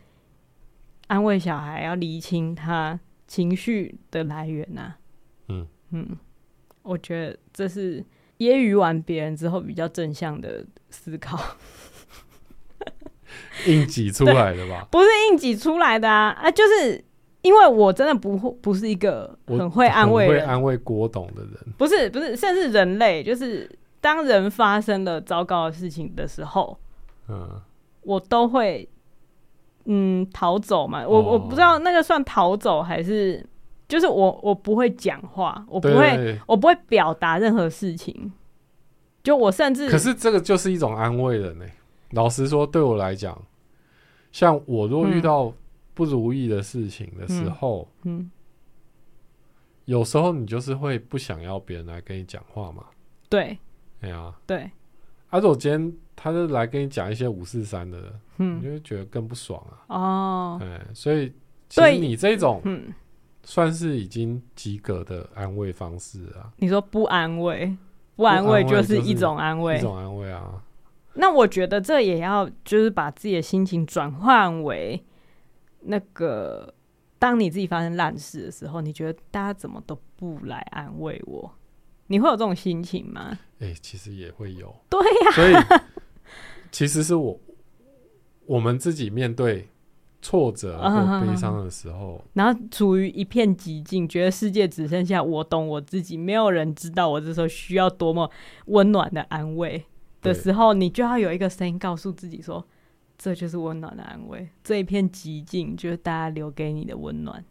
[1.06, 4.98] 安慰小孩，要厘清他情绪的来源呐、啊。
[5.50, 6.18] 嗯嗯，
[6.82, 8.04] 我觉得这是
[8.40, 11.40] 揶揄完别人之后比较正向的思考。
[13.68, 14.88] 硬挤出来的吧？
[14.92, 16.50] 不是硬挤出来的啊啊！
[16.50, 17.04] 就是
[17.42, 21.54] 因为我真的不不是一个很会安慰、会安慰郭董的人。
[21.78, 23.70] 不是不是，甚至人类，就是
[24.02, 26.80] 当人发生了糟糕的事情的时候，
[27.28, 27.62] 嗯，
[28.02, 28.88] 我都会
[29.86, 31.06] 嗯逃走嘛。
[31.06, 33.46] 我我不知道那个算逃走还是，
[33.90, 38.32] 就是我我不会讲话，我不会我不会表达任何事情。
[39.22, 41.66] 就我甚至，可是这个就是一种安慰人呢。
[42.12, 43.40] 老实说，对我来讲，
[44.32, 45.54] 像我如果遇到
[45.94, 48.32] 不如意的事情的时候，嗯，嗯
[49.86, 52.86] 有时候你就是会不想要别人来跟你讲话嘛。
[53.28, 53.58] 对，
[54.02, 54.72] 哎呀，对。
[55.30, 59.96] 而且我今天他就来跟你讲一些五四三的，嗯，你就会觉得更不爽啊。
[59.96, 61.32] 哦，对，所以
[61.68, 62.92] 其实你这种，嗯，
[63.50, 66.54] 算是已经及格的安慰方式啊。
[66.58, 67.76] 你说不安慰，
[68.16, 70.64] 不安慰就是一种安慰，一种安慰啊。
[71.16, 75.04] 那我觉得这也要就是把自己的心情转换为
[75.80, 76.72] 那个，
[77.18, 81.52] 当你自己发生烂事的时候，你觉得大家怎么都不来安慰我？
[82.06, 83.32] 你会有这种心情吗？
[83.60, 84.76] 哎、欸，其实也会有。
[84.88, 85.82] 对呀、啊， 所以
[86.72, 87.40] 其实是我
[88.46, 89.68] 我们自己面对
[90.22, 98.30] 挫折或悲伤的时候，然后处于一片寂静，觉得世界只剩下我懂我自己，没有人知道我这时候需要多么
[98.66, 99.86] 温暖的安慰
[100.22, 102.66] 的时候，你就要有一个声音告诉自己说
[103.18, 107.44] ：“这就是温暖的安慰。”这一片寂静就是大家留给你的温暖。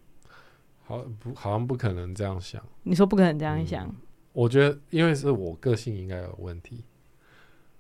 [0.85, 2.63] 好不，好像不可能这样想。
[2.83, 3.87] 你说不可能这样想？
[3.87, 3.97] 嗯
[4.35, 6.85] 我觉得，因为是我个性应该有问题，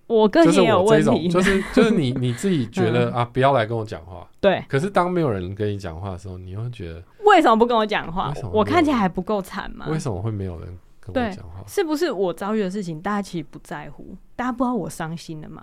[0.09, 4.27] 我个人也有问题，就是就是你 你自己觉得、嗯、啊，不要来跟我讲话。
[4.41, 4.65] 对。
[4.67, 8.33] 可是当没有人跟你讲话的时候，你会觉得为什么不跟我讲话？
[8.53, 9.87] 我看起来还不够惨吗？
[9.91, 11.63] 为什么会没有人跟我讲话？
[11.69, 14.17] 是不是我遭遇的事情，大家其实不在乎？
[14.35, 15.63] 大家不知道我伤心了吗？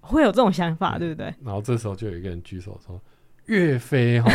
[0.00, 1.32] 会有这种想法，对不对？
[1.44, 3.00] 然后这时候就有一个人举手说
[3.46, 4.28] ：“岳飞哈。”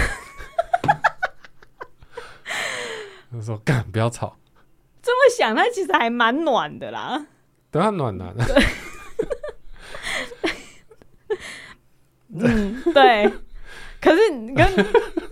[3.29, 4.37] 他说：“干，不要吵。”
[5.01, 7.25] 这么想，他其实还蛮暖的啦。
[7.71, 8.45] 等，他暖男的。
[12.39, 13.31] 嗯，对。
[13.99, 14.65] 可是你跟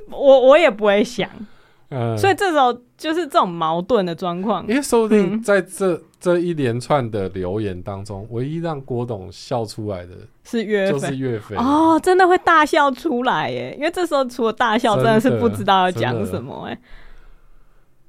[0.10, 1.30] 我，我也不会想。
[1.90, 2.18] 嗯。
[2.18, 4.66] 所以这时候就是这种矛盾的状况。
[4.68, 10.12] 因为说不定在这这一连串的留言当中，唯一让郭董笑出来的
[10.44, 11.56] 是岳飞，就是岳飞。
[11.56, 13.76] 哦，真的会大笑出来耶！
[13.78, 16.78] 因为这时候除了大笑，真的是不知道要讲什么哎。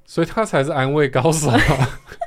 [0.07, 1.59] 所以他才是安慰高手啊！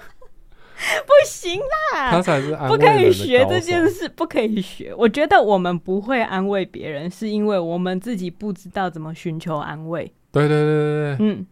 [1.06, 4.94] 不行啦，他才是安，不可以学这件事，不可以学。
[4.98, 10.12] 我觉得我们不会安慰别人，是因为我们自己不知道怎么寻求安慰。
[10.32, 11.46] 对对对对对，嗯，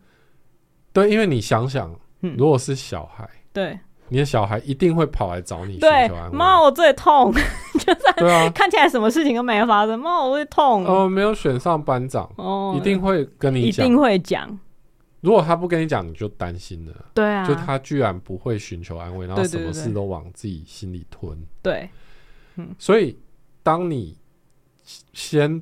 [0.93, 1.93] 对，因为你想想，
[2.37, 6.33] 如果是小孩，对，你的小孩一定会跑来找你寻求安。
[6.33, 7.33] 妈，我最痛，
[7.73, 10.85] 就是对啊，看起来什么事情都没发生，妈，我最痛。
[10.85, 14.59] 哦，没有选上班长，哦，一定会跟你讲，一定会讲。
[15.21, 16.93] 如果他不跟你讲，你就担心了。
[17.13, 21.37] 对啊，就他居然不会寻求安慰，然后什么事都往自己心里吞。
[21.61, 21.89] 对，
[22.55, 23.17] 嗯，所以
[23.63, 24.17] 当你
[25.13, 25.61] 先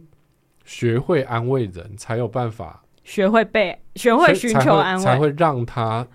[0.65, 6.05] 学会安慰人，才有办法学会被学会寻求安慰，才会让他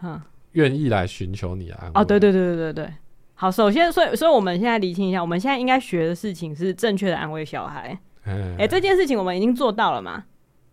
[0.53, 1.93] 愿意来寻求你的安慰。
[1.95, 2.95] 哦，对对对对对对。
[3.34, 7.99] 好，首先，所以所以我们现在理清一下，我们现在应该学的事情是正确的安慰小孩。
[8.24, 10.24] 哎、欸，这件事情我们已经做到了嘛？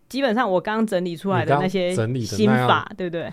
[0.08, 1.94] 基本上我刚整理出来的那些
[2.24, 3.32] 心法，对不对？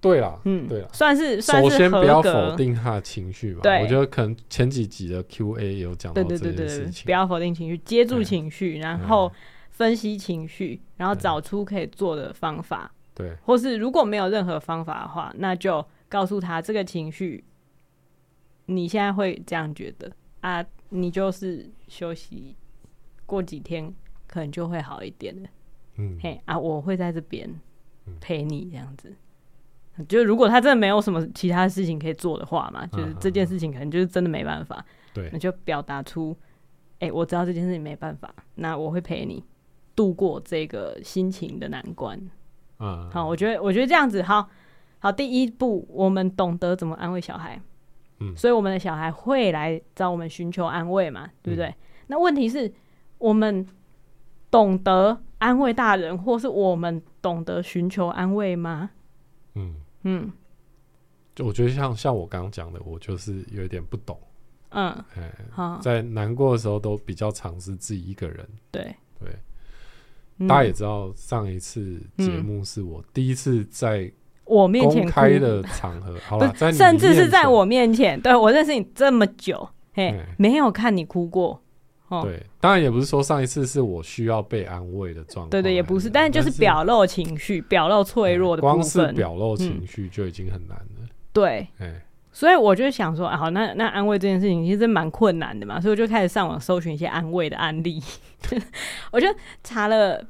[0.00, 3.60] 对啦，嗯，对啦，算是算是首先不要否定他的情绪吧。
[3.62, 6.52] 对，我觉得可能前几集的 Q&A 有讲到这件事情。
[6.52, 9.30] 对对对对，不要否定情绪，接住情绪，然后
[9.68, 12.90] 分析情绪，然后找出可以做的方法。
[13.14, 17.44] 对，或是如果没有任何方法的话，那就告诉他这个情绪，
[18.66, 22.56] 你现在会这样觉得啊，你就是休息，
[23.26, 23.94] 过几天。
[24.30, 25.48] 可能就会好一点的，
[25.96, 27.52] 嗯，嘿啊，我会在这边
[28.20, 29.12] 陪你这样子。
[29.96, 36.34] 嗯、就如果他真的没有什么其他事情可以做的话嘛，就是这件事情可能就是真的没办法，对、啊，那就表达出，
[37.00, 39.44] 哎、欸，我知道这件事情没办法，那我会陪你
[39.96, 42.16] 度过这个心情的难关。
[42.78, 44.48] 嗯，好，我觉得我觉得这样子好，
[45.00, 47.60] 好，第一步我们懂得怎么安慰小孩，
[48.20, 51.66] 嗯，所以我们的小孩会来找我们寻求安慰嘛，对不对？
[51.66, 51.74] 嗯、
[52.06, 52.72] 那问题是
[53.18, 53.66] 我们。
[54.50, 58.90] 懂得安慰大人，或是我们懂得寻求安慰吗？
[59.54, 60.32] 嗯嗯，
[61.34, 64.18] 就我觉得像像我刚刚讲的，我就是有点不懂。
[64.70, 64.94] 嗯，
[65.80, 68.48] 在难过的时候都比较尝试自己一个人。
[68.70, 74.10] 对对，大家也知道，上一次节目是我第一次在
[74.44, 81.60] 我面前开的场合，好了，甚至是在我面前，对，我认识你这么久，嘿，没有看你哭过。
[82.24, 85.50] 对，当然也不是说上一次是我需要被安慰的状态。
[85.50, 88.76] 对对，也不是，但是就是表露情绪、表露脆弱的部分。
[88.76, 91.08] 光是表露情绪就已经很难了。
[91.32, 91.68] 对，
[92.32, 98.02] 所以我就想说，啊，好，那那安慰这件事情其实蛮困难的嘛，所以我就开始上网搜寻一些安慰的案例。
[99.12, 99.28] 我就
[99.62, 100.20] 查了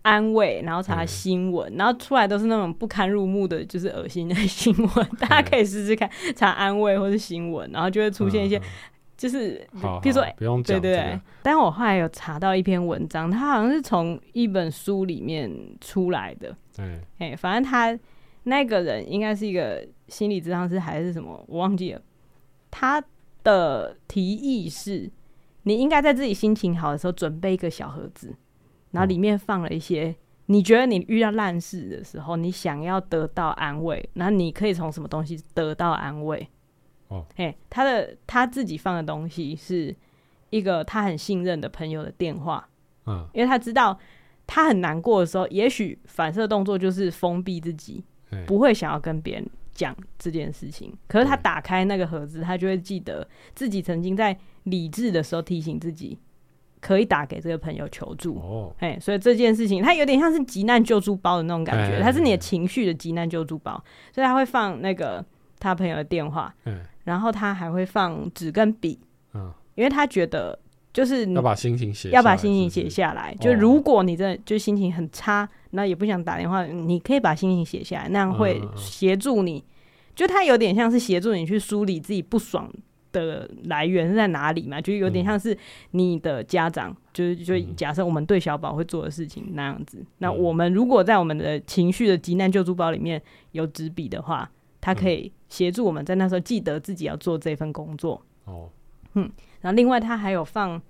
[0.00, 5.08] 安慰，然后查新闻，然后出来都是那种不堪入目的，就是恶心的 新闻。
[5.18, 8.58] 大家可以试试看查安慰或是新闻，然后就会出现一些。
[9.16, 9.66] 就是，
[10.02, 11.20] 比如说，不用讲，对对对。
[11.42, 15.50] 但我后来有查到一篇文章，它好像是从一本书里面
[15.80, 16.54] 出来的。
[16.76, 17.98] 对，哎，反正他
[18.42, 22.02] 那个人应该是一个心理咨商师还是什么，我忘记了。
[22.70, 23.02] 他
[23.42, 25.10] 的提议是，
[25.62, 28.34] 你应该在自己心情好的时候准备一个小盒子，
[28.90, 30.14] 然后里面放了一些
[30.44, 36.46] 你觉得你遇到烂事的时候，你想要得到安慰，然后你可以从什么东西得到安慰。
[37.08, 39.94] 哦，嘿，他的他自己放的东西是
[40.50, 42.68] 一个他很信任的朋友的电话，
[43.06, 43.98] 嗯，因为他知道
[44.46, 48.04] 他很难过的时候，也许反射动作就是封闭自己，
[48.46, 50.92] 不会想要跟别人讲这件事情。
[51.06, 56.18] 可是他打开那个盒子，他就会记得自己曾经在理智的时候提醒自己
[56.80, 58.36] 可以打给这个朋友求助。
[58.38, 63.72] 哦，嘿，所以这件事情他有点像是急难救助包的那种感觉，它是你的情绪的急难救助包，
[64.12, 65.24] 所以他会放那个
[65.58, 66.80] 他朋友的电话，嗯。
[67.06, 68.98] 然后他还会放纸跟笔，
[69.32, 70.58] 嗯，因为他觉得
[70.92, 73.32] 就是要把心情写，要把心情写下来。
[73.40, 79.64] 就如果你真的就心情很差，那也不想打电话，你可以把心情写下来，那样会协助你。
[80.16, 82.68] 就他有点像是协助你去梳理自己不爽
[83.12, 85.56] 的来源是在哪里嘛，就有点像是
[85.92, 90.04] 你的家长，就是就假设我们对小宝会做的事情那样子。
[90.18, 94.50] 那我们如果在我们的情绪的急难救助包里面有纸笔的话。
[94.78, 98.20] 他可以协助我们在那时候记得自己要做这份工作。
[98.44, 98.70] 哦，
[99.14, 99.30] 嗯，
[99.60, 100.80] 然后另外他还有放，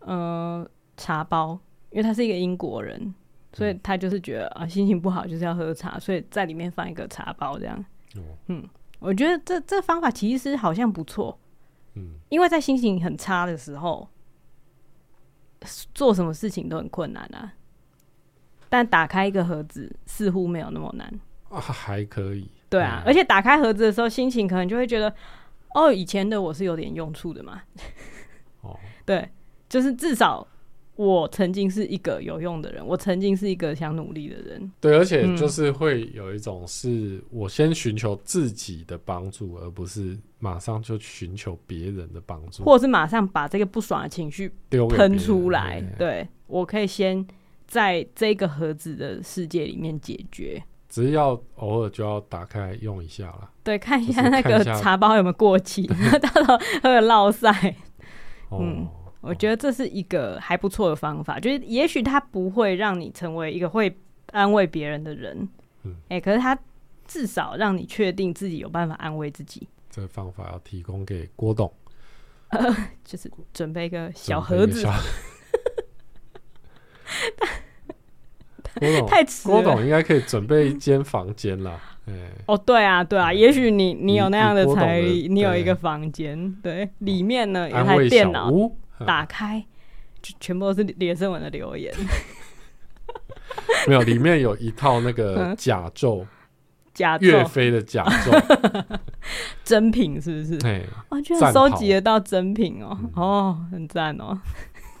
[0.00, 1.58] 呃，茶包，
[1.90, 3.14] 因为他是一个英国人，
[3.52, 7.76] 所以他就是觉得啊，心情不好就是要喝茶，所以在里面放一个茶包这样。
[8.16, 8.66] 哦，嗯，
[8.98, 11.38] 我觉得这这方法其实好像不错。
[11.94, 14.08] 嗯，因为在心情很差的时候，
[15.94, 17.52] 做什么事情都很困难啊。
[18.68, 21.20] 但打开一个盒子似乎没有那么难。
[21.48, 22.50] 啊，还可以。
[22.70, 25.14] 对啊，而且打开盒子的时候，心情可能就会觉得，
[25.74, 27.62] 哦，以前的我是有点用处的嘛。
[28.60, 29.28] 哦， 对，
[29.68, 30.46] 就是至少
[30.96, 34.70] 我曾经是一个有用的人，我曾经是一个想努力的人。
[34.80, 44.52] 对，而且就是会有一种是我先寻求自己的帮助，而不是马上就寻求别人的帮助，或者是马上把这个不爽的情绪
[44.90, 45.80] 喷出来。
[45.96, 47.26] 对，我可以先
[47.66, 50.62] 在这个盒子的世界里面解决。
[50.88, 55.86] 只是要偶尔就要打开用一下了，对，看一下那个茶包有没有过期，
[56.22, 57.74] 到时候会有落赛。
[58.50, 58.88] 嗯，
[59.20, 63.94] 我觉得这是一个还不错的方法，就是也许它不会让你成为一个会
[64.32, 65.48] 安慰别人的人，
[65.82, 66.58] 嗯，哎、欸，可是它
[67.06, 69.68] 至少让你确定自己有办法安慰自己。
[69.90, 71.70] 这个方法要提供给郭董，
[72.48, 72.74] 呃，
[73.04, 74.86] 就是准备一个小盒子。
[78.78, 79.48] 郭董，太迟。
[79.48, 81.78] 郭董应该可以准备一间房间啦。
[82.46, 88.50] 哦，对啊，对啊，也许你你有那样的财力，你有一个房间，对，里面呢有台电脑，
[89.04, 89.62] 打开
[90.22, 91.94] 就全部都是连胜文的留言。
[93.86, 96.24] 没有，里面有一套那个甲胄，
[96.94, 98.82] 甲岳飞的甲胄，
[99.62, 100.56] 真品是不是？
[100.56, 104.40] 对，哇，居然收集得到真品哦，哦，很赞哦。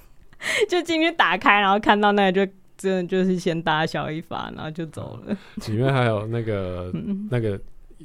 [0.68, 2.52] 就进去打开，然后看到那个就。
[2.78, 5.36] 真的就是先打小一发，然后就走了。
[5.66, 7.60] 里面还有那个、 嗯、那个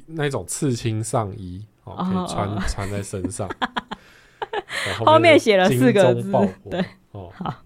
[0.06, 3.48] 那种刺青上衣，哦，可以穿穿在身上。
[5.06, 6.30] 后面写了四个字，
[6.68, 7.62] 对，哦，好。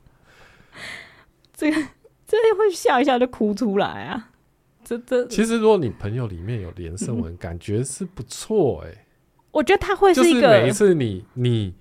[1.54, 1.76] 这个
[2.26, 4.30] 这会笑一笑就哭出来啊！
[4.84, 9.04] 这这其实如果你朋友里面有连胜文，感觉是不错哎、欸。
[9.50, 11.74] 我觉得他会是一个每一次你你。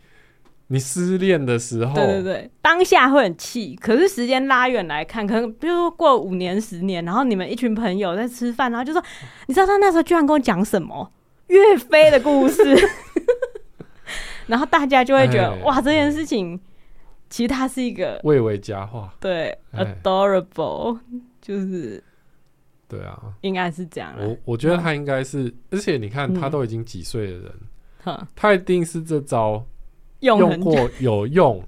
[0.70, 9.02] 你失恋的时候，对对对，当下会很气，可是时间拉远来看，可能比如说过五年、十年，然后你们一群朋友在吃饭，然后就说，
[9.48, 11.12] 你知道他那时候居然跟我讲什么？
[11.48, 12.62] 岳飞的故事，
[14.48, 16.60] 然后大家就会觉得，哇，这件事情
[17.30, 21.00] 其实它是一个蔚为佳话，对，adorable，
[21.42, 22.04] 就是，
[22.90, 24.14] 对啊，应该是这样。
[24.20, 29.66] 我我觉得他应该是，而且你看他都已经几岁的人，他一定是这招。
[30.28, 31.64] 用过有用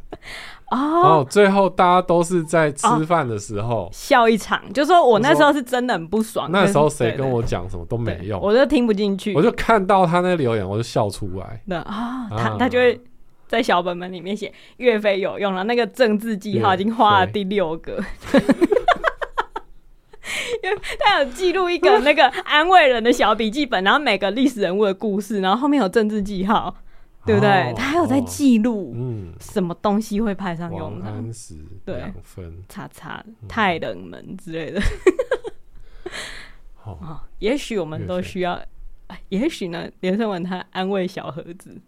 [0.72, 6.47] 哦，然后最后大家都是在吃饭的时候笑一场，就说我那时候是真的很不爽。
[6.51, 9.34] 那时候谁跟我讲什么都没用，我就听不进去。
[9.34, 11.62] 我就看到他那留言，我就笑出来。
[11.66, 13.01] 那啊，他他就会
[13.47, 17.93] 在小本本里面写岳飞有用了，那个政治记号已经画了第六个，
[20.62, 26.76] 因为他有记录一个那个安慰人的小笔记本，然后每个历史人物的故事，然后后面有政治记号。
[27.30, 27.72] 对不对？
[27.76, 31.32] 他还有在记录，嗯，什么东西会派上用场？
[31.86, 34.82] 对，分叉叉太冷门之类的。
[37.38, 38.60] 也许我们都需要，
[39.28, 41.80] 也许呢，连胜文他安慰小盒子，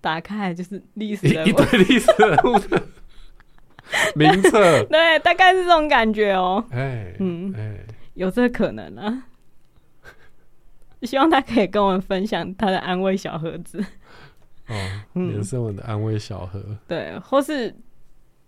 [0.00, 2.82] 打开就是历史人物，一堆历史人物的
[4.16, 6.64] 名册， 对，大概是这种感觉哦。
[6.72, 7.54] 哎、欸，嗯，
[8.14, 9.26] 有这个可能啊。
[11.02, 13.82] 希望他可以跟我们分享他的安慰小盒子。
[14.70, 17.68] 哦，连胜文的安慰小盒，嗯、对，或是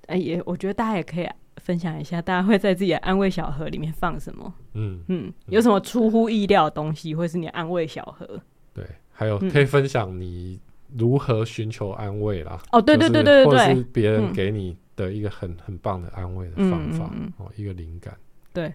[0.07, 4.55] 哎、欸，也我觉得大家也可以分享一下，大家会在自己的安慰小盒里面放什么？
[4.75, 8.41] 嗯嗯，有什么出乎意料的东西，会是你安慰小盒？
[8.73, 10.61] 对，还有可以分享你
[10.97, 12.61] 如何寻求安慰啦。
[12.73, 18.17] 哦，对对对对对对，或者是别人给你的一个很很棒的安慰的方法哦，一个灵感。
[18.53, 18.73] 对，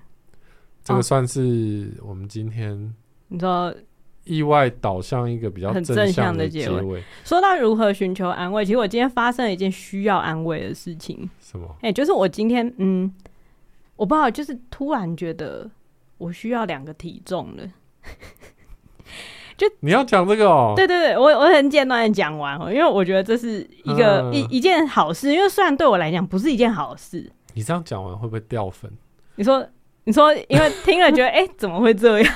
[0.84, 2.94] 这个算是我们今天。
[3.30, 3.76] 你说
[4.28, 7.04] 意外导向一个比较很正向的结尾。
[7.24, 11.30] 说到如何寻求安慰，其实我今天发生了一件需要安慰的事情。
[11.40, 11.68] 什么？
[11.82, 13.12] 哎、欸，就是我今天，嗯，
[13.96, 15.70] 我不知道，就是突然觉得
[16.18, 17.64] 我需要两个体重了。
[19.58, 20.74] 就你要讲这个哦？
[20.76, 27.32] 对对对，我我很简短的讲完哦，因为我觉得这是一个、嗯、一一件好事，因为虽然对我来讲不是一件好事。
[27.54, 28.92] 你这样讲完会不会掉粉？
[29.36, 29.68] 你说。
[30.04, 32.34] 你说，因为听了觉得， 哎、欸，怎么会这样？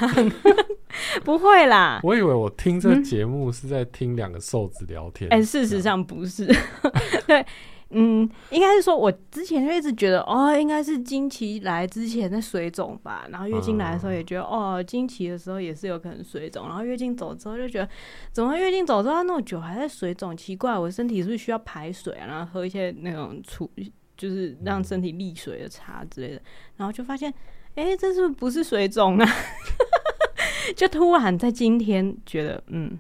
[1.24, 5.30] 不会啦，我以为我听这节目是在听两个瘦子聊天。
[5.32, 6.46] 哎、嗯欸，事实上不是。
[7.28, 7.46] 对，
[7.90, 13.28] 嗯，应该是说，我之前就一直觉得，哦，应该是经期来之前的水肿吧。
[13.30, 16.68] 然后月经来的时候也觉得，嗯、哦，经期的时候也是有可能水肿。
[16.68, 17.90] 然后月经走之后就觉得，
[18.32, 20.36] 怎么月经走之后那么久还在水肿？
[20.36, 22.26] 奇怪，我身体是不是需要排水啊？
[22.28, 23.70] 然后喝一些那种处，
[24.16, 26.42] 就是让身体利水的茶之类的。
[26.78, 27.34] 然后就发现。
[27.74, 29.26] 哎、欸，这是不是水肿啊？
[30.76, 32.98] 就突然在今天觉得，嗯，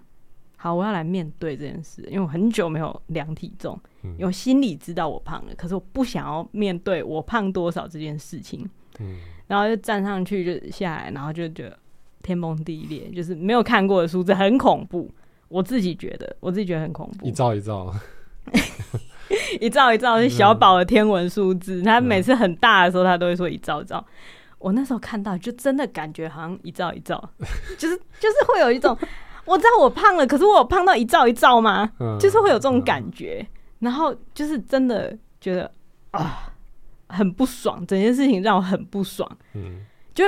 [0.57, 8.69] 好，我要来面对这件事，因为我很久没有量体重，嗯、因为我心里知道我胖了，可是我不想要面对我胖多少这件事情。
[8.99, 11.77] 嗯，然后就站上去就下来，然后就觉得
[12.21, 15.09] 天崩地裂，就是没有看过的数字，很恐怖。
[15.47, 17.25] 我自己觉得，我自己觉得很恐怖。
[17.25, 17.93] 一兆一兆，
[19.59, 24.05] 一兆一兆是小宝的天文数字，他每次很大的时候，他都会说一兆一兆。
[24.61, 27.17] 我那时候看到，就真的感觉好像一兆一兆，
[27.77, 28.95] 就是就是会有一种，
[29.45, 31.91] 我知道我胖了，可是我有胖到一兆一兆吗？
[32.19, 33.45] 就是会有这种感觉，
[33.79, 35.71] 然后就是真的觉得
[36.11, 36.53] 啊，
[37.09, 39.29] 很不爽，整件事情让我很不爽。
[39.55, 39.83] 嗯，
[40.13, 40.25] 就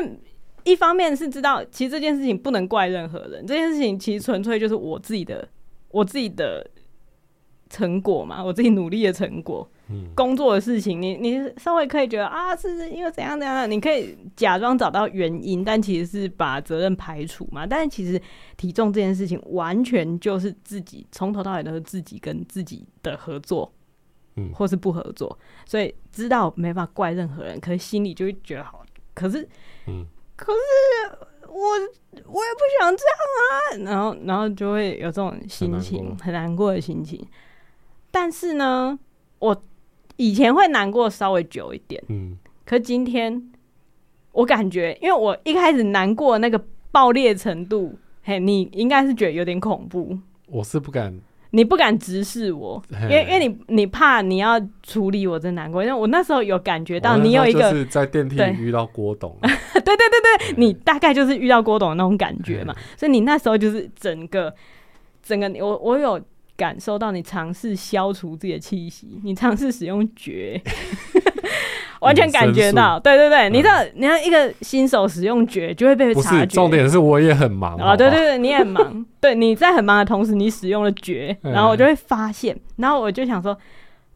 [0.64, 5.48] 一方面是知道，其实这件事情不能怪任何人，这件事情其实纯粹就是我自己的，
[5.90, 6.68] 我自己的
[7.70, 9.70] 成果嘛，我自己努力的成果。
[10.16, 17.66] 工作的事情，你你稍微可以觉得啊，是因为怎样怎样，你可以假装找到原因，但其实是把责任排除嘛。
[17.66, 18.22] 但是其实
[18.58, 23.72] 体重这件事情，完全就是自己从头到尾都是自己跟自己的合作，
[24.36, 29.48] 嗯，或是不合作，所以知道没法怪任何人，可是心里就会觉得好，可是，
[29.88, 31.18] 嗯，可是
[31.48, 37.24] 我我也不想这样啊，然后然后就会有这种心情，很难过的心情。
[38.10, 38.98] 但是呢，
[39.40, 39.64] 我。
[40.18, 43.52] 以前会难过稍微久一点，嗯，可今天
[44.32, 50.18] 我感觉，因为我一开始难过那个爆裂程度，嘿，你应该是觉得有点恐怖。
[50.48, 51.20] 我是不敢，
[51.52, 59.50] 你不敢直视我，因为因为你你怕你要处理我真难过，因为我那时候有感觉到你有一个是在电梯里遇到郭董，对
[59.84, 64.54] 对对对，对，你大概就是遇到郭董的那种感觉嘛，所以你那时候就是整个
[65.24, 66.22] 整个我我有。
[66.56, 70.62] 感受到你尝试消除自己的气息，你尝试使用绝，
[72.02, 76.46] 完全感觉到，对对对，嗯、你知道，你看一个新手使用绝就会被察觉。
[76.46, 83.58] 重点是我也很忙啊，对对对，你也很忙， 对，你在很忙的同时，你使用了绝，然后我就会发现，然后我就想说，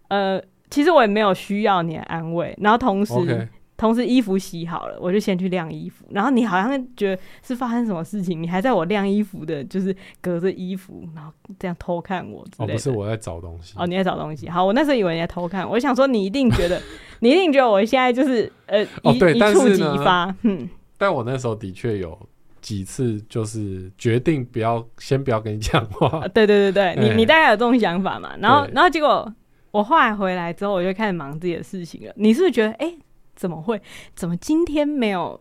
[0.09, 3.13] 呃，其实我也没有需要你的安慰，然后同时。
[3.13, 3.47] Okay.
[3.77, 6.03] 同时衣服洗好了，我就先去晾衣服。
[6.09, 12.73] 然后你好像觉得是发生什么事情，你还在我晾衣服的，就是隔着衣服，然后这样偷看我之类的。
[12.73, 13.75] 哦，不是我在找东西。
[13.77, 14.49] 哦，你在找东西。
[14.49, 16.81] 好，我那时候以为你在偷看，我想说你一定觉得，
[17.19, 20.35] 你一定觉得我现在就是呃哦对，一触即发。
[20.41, 20.67] 嗯，
[20.97, 22.17] 但我那时候的确有
[22.59, 26.07] 几次就是决定不要先不要跟你讲话。
[26.25, 26.27] 啊。
[26.29, 28.35] 对对对对， 你你大概有这种想法嘛？
[28.39, 29.31] 然后然后结果
[29.69, 32.13] 我后来回来之后，我就开始忙自己的事情了。
[32.15, 32.87] 你是不是觉得哎？
[32.87, 32.97] 欸
[33.37, 33.81] 怎么会？
[34.13, 35.39] 怎么今天没有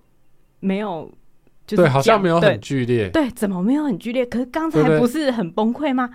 [0.61, 1.11] 没有？
[1.67, 3.11] 就是对，好像没有很剧烈。
[3.11, 4.25] 对，怎么没有很剧烈？
[4.25, 6.09] 可是刚才不是很崩溃吗？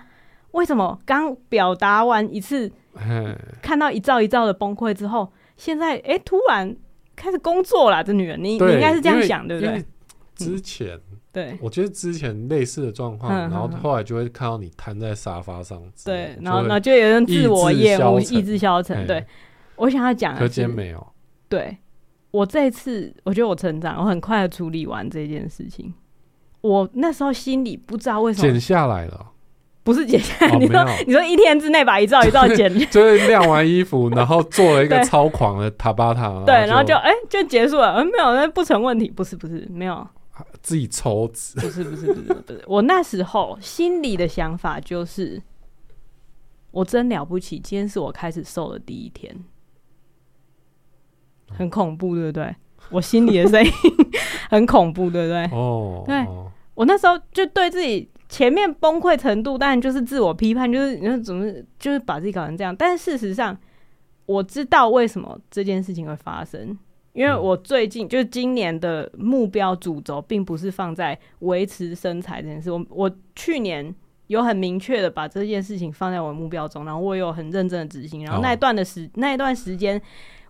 [0.52, 2.72] 为什么刚表达完一次，
[3.60, 6.74] 看到一兆一兆的崩溃之后，现在哎、欸，突然
[7.14, 8.02] 开始工作了？
[8.02, 9.84] 这女人，你你应该是这样想，对不对？
[10.34, 19.06] 之前、嗯、对，我觉得之前类似的状况，然后后来就会看到你瘫在沙发上，对，然后然后就有人自我厌恶，意志消沉。
[19.06, 19.22] 对，
[19.76, 21.11] 我想要讲今天没有。
[21.52, 21.76] 对，
[22.30, 25.92] 我这一次，我觉得我成长，我很快的处理完这件事情。
[26.62, 29.32] 我那时候心里不知道为什么减下来了，
[29.82, 40.06] 不是剪下来，你说你说一天之内把一兆一兆剪，就是晾完衣服，然后做了一个超狂的塔巴塔，对，然后就哎就结束了，嗯，没有，那不成问题，不是不是没有，
[40.62, 45.42] 自己抽脂，不是不是不是不是，我那时候心里的想法就是，
[46.70, 49.36] 我真了不起，今天是我开始瘦的第一天，
[51.56, 52.54] 很恐怖，对不对？
[52.90, 53.70] 我心里的声音
[54.50, 55.44] 很恐怖，对不对？
[55.56, 56.26] 哦，对，
[56.74, 58.08] 我那时候就对自己。
[58.28, 62.74] 前面崩溃程度当然就是自我批判，就是你说怎么就是把自己搞成这样。
[62.74, 63.54] 但是事实上，
[64.24, 66.74] 我知道为什么这件事情会发生，
[67.12, 72.70] 因为我最近就是今年的目标主轴，并不是放在维持身材这件事。
[72.72, 73.94] 我我去年
[74.28, 80.00] 有很明确的把这件事情放在我的目标中，然后我有很认真的执行，然后那一段的时那一段时间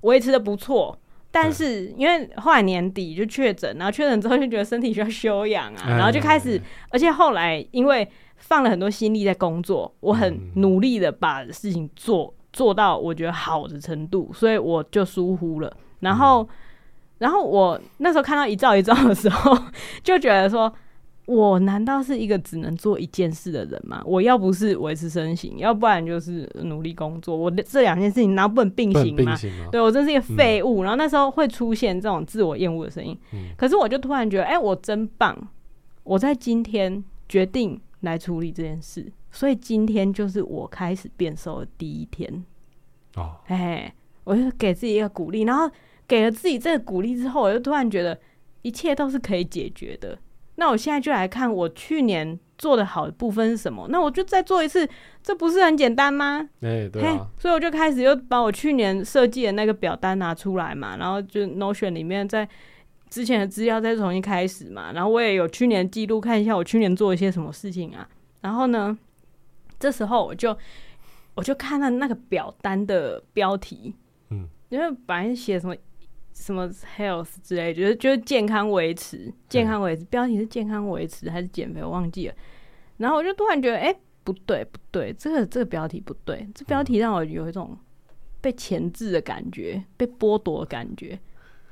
[0.02, 0.96] 维持的不错。
[1.34, 15.74] 但是因为后来年底就确诊，然后确诊之后就觉得身体需要休养啊，然后就开始，而且后来因为放了很多心力在工作，我很努力的把事情做做到我觉得好的程度，所以我就疏忽了。
[16.00, 16.46] 然后，
[17.16, 19.56] 然后我那时候看到一兆一兆的时候，
[20.04, 20.70] 就觉得说。
[21.26, 24.02] 我难道是一个只能做一件事的人吗？
[24.04, 27.36] 我要不是维持身形，要不然就是努力工作。
[27.36, 29.32] 我的这两件事情难道不能并行吗？
[29.32, 29.38] 吗
[29.70, 30.82] 对，我真是一个废物。
[30.82, 33.16] 嗯、然后那时候会出现这种自我厌恶的声音。
[33.32, 35.36] 嗯、可是我就突然觉得，哎、欸，我真棒！
[36.02, 42.44] 我在今天决定来处理这件事，所以今天就是我开始变瘦的第一天。
[43.14, 43.94] 哦，哎，
[44.24, 45.70] 我就给自己一个鼓励，然后
[46.08, 48.18] 给了自己这个鼓励之后，我就突然觉得
[48.62, 50.18] 一切都是可以解决的。
[50.56, 53.86] 那我现在就来看我去年做的好的部分是什么？
[53.88, 54.88] 那我就再做一次，
[55.22, 56.48] 这不是很简单吗？
[56.60, 57.26] 哎，对啊。
[57.38, 62.48] 所以我就开始又把我去年设计的那个表单拿出来嘛，然后就 Notion 里面在
[63.08, 68.06] 之前的资料再重新开始嘛，然后我也有去年记录，看一下我去年做一些什么事情啊。
[68.42, 68.96] 然后呢，
[69.78, 70.56] 这时候我就
[71.34, 73.94] 我就看到那个表单的标题，
[74.30, 75.74] 嗯，因为本来写什么。
[76.34, 80.04] 什么 health 之类，就是就是健康维持，健康维持。
[80.06, 81.82] 标题是健康维持还是减肥？
[81.82, 82.34] 我忘记了。
[82.96, 87.76] 然后我就突然觉得，哎、欸，不对不对，这个这个标题不对，这标题让我有一种
[88.40, 91.18] 被钳制的感觉，被剥夺的感觉。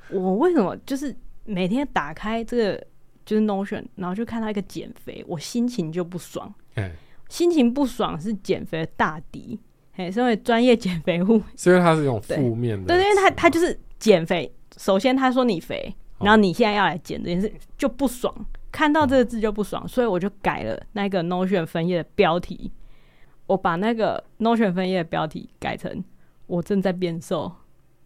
[0.09, 2.87] 我为什么就是每天打开这个
[3.25, 6.53] 就是 Notion，然后就看到一个减肥，我心情就不爽。
[7.29, 9.59] 心情不爽是减肥的大敌。
[9.93, 13.79] 嘿，身为专业减肥户，是因为它是一种负面的，对，对，因为它它就是。
[14.01, 18.33] 减肥，首先他说你肥，然后你现在要来减这件事就不爽，
[18.71, 22.71] 看到这个字就不爽，所以我就改了那个 Notion 分页的标题，
[23.45, 26.03] 我把那个 Notion 分页的标题改成
[26.47, 27.51] “我正在变瘦”。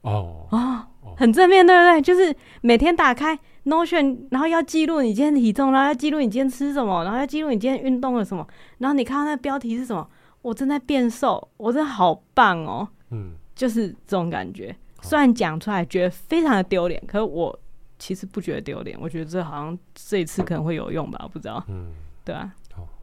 [0.04, 0.86] 哦哦，
[1.18, 2.02] 很正面，对不对？
[2.02, 8.46] 就是每天打开 Notion，然后要记录你今天体重，然后要记录你今天吃什么，然后要记录你今天运动了什么，
[8.80, 10.08] 然后你看到那个标题是什么？
[10.41, 12.88] 我正在变瘦，我真的好棒哦。
[13.10, 14.76] 嗯，就是这种感觉。
[15.06, 17.58] 虽然讲出来觉得非常的丢脸，可是我
[17.97, 18.97] 其实不觉得丢脸。
[18.99, 21.64] 我觉得这好像这一次可能会有用吧，我不知道。
[21.68, 21.93] 嗯，
[22.24, 22.53] 对啊，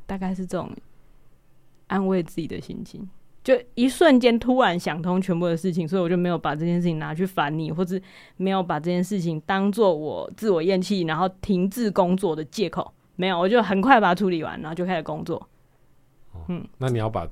[0.07, 0.71] 大概是这种
[1.87, 3.09] 安慰自己的心情，
[3.43, 7.99] 就一瞬间突然想通全部的事情，所以我就没有把这件事情拿去烦你，或者
[8.37, 12.93] 没有把这件事情当做我自我厌弃，然后停滞工作的借口。
[13.17, 15.49] 没有，我就很快把它处理完，然后就开始工作。
[16.49, 17.29] 嗯，那你要把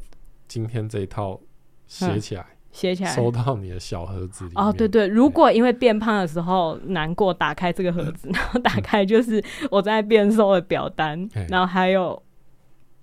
[0.47, 1.41] 今天这一套
[1.87, 2.43] 写起来。
[2.43, 4.53] 嗯写起来，收到你的小盒子里。
[4.55, 12.23] 哦，对对，如果因为变胖的时候难过，打开这个盒子，然后打开就是我在变瘦的表单，然后还有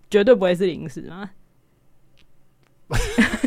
[0.09, 1.29] 绝对不会是零食啊。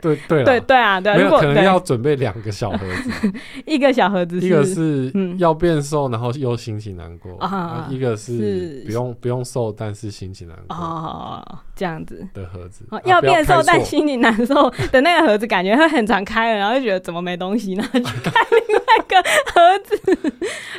[0.00, 3.32] 对对对对啊，对，没有可能要准备两个小盒子，
[3.66, 7.36] 一个小盒子，一个是要变瘦，然后又心情难过。
[7.40, 12.24] 啊，一个是不用不用瘦，但是心情难过哦，这样子。
[12.32, 17.82] 的盒子，要变瘦但心情难受的那个盒子，感觉会很常开了，然后就觉得怎么没东西呢？
[17.92, 19.22] 去 开另外一个
[19.52, 20.32] 盒子，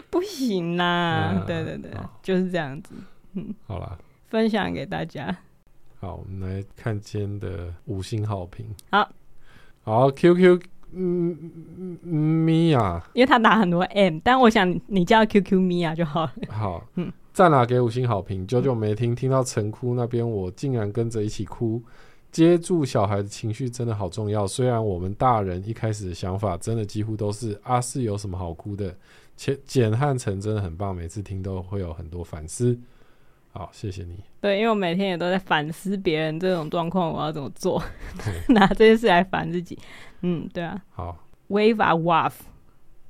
[0.09, 1.91] 不行啦，对对对，
[2.24, 2.93] 就是这样子，
[3.36, 3.97] 嗯，好啦，
[4.30, 5.36] 分享给大家。
[6.02, 8.66] 好，我们来看今天的五星好评。
[8.89, 9.10] 好，
[9.84, 10.62] 好，QQ
[10.95, 16.32] Mia，，因为他打很多 M，但我想你叫 QQ Mia 就好了。
[16.47, 18.47] 好，嗯，在哪给五星好评？
[18.47, 21.84] 久久没听，听到陈哭那边，我竟然跟着一起哭。
[22.32, 24.47] 接住小孩的情绪真的好重要。
[24.47, 28.95] 虽然我们大人一开始的想法真的几乎都是啊，是有什么好哭的？
[29.36, 32.80] 且简汉成真的很棒，每次听都会有很多反思。
[33.52, 34.24] 好，谢谢你。
[34.39, 37.82] 对，因为我每天也都在反思别人这种状况，我要怎么做，
[38.50, 39.78] 拿这件事来烦自己。
[40.22, 40.82] 嗯，对啊。
[40.91, 41.18] 好。
[41.50, 42.34] Wave a Waf，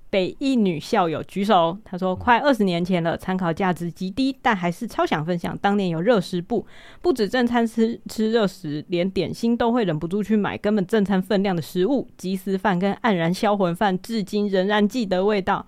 [0.10, 5.58] 北一女校友举手，她说：“快二十年前了，参考价值极低，但还是超想分享。
[5.58, 6.66] 当年有热食部，
[7.02, 12.08] 不止正餐吃吃热食，连点心都会忍不住去买，根本正餐分量的食物。
[12.16, 15.68] 鸡丝饭跟黯然销魂饭，至今仍然记得味道。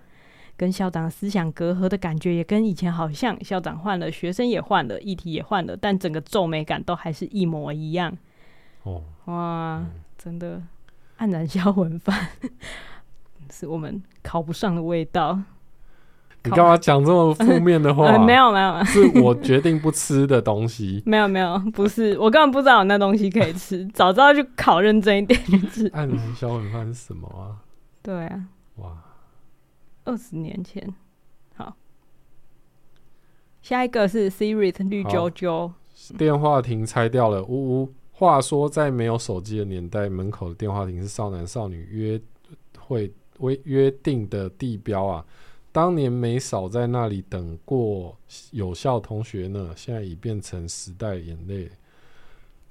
[0.62, 3.36] 跟校长思想隔阂的感觉也跟以前好像。
[3.43, 8.16] 校长换了，学生也换了，议题也换了，但整个皱眉感都还是一模一样。
[8.84, 9.89] 哦，哇，嗯、
[10.20, 10.62] 真的
[11.18, 12.28] 黯然销魂饭。”
[13.51, 15.41] 是我们考不上的味道。
[16.43, 18.05] 你干嘛讲这么负 面的话？
[18.05, 21.01] 呃、没有没有，是我决定不吃的东西。
[21.07, 25.89] 没有没有，不是我根本不知道有那东西可以吃，早知道就考认真一点去吃。
[25.89, 27.57] 黯然销魂饭是什么啊？
[28.03, 28.45] 对啊，
[28.76, 28.91] 哇，
[30.05, 30.93] 二十年前。
[31.55, 31.75] 好，
[33.61, 35.71] 下一个是 Siri 绿啾啾，
[36.17, 37.93] 电话亭拆掉了，呜呜。
[38.11, 42.21] 话说，在没有手机的年代，门口的电话亭是少男少女约
[42.77, 43.11] 会。
[43.39, 45.25] 为约定的地标啊，
[45.71, 48.15] 当年没少在那里等过
[48.51, 51.67] 有效同学呢，现在已变成时代眼泪。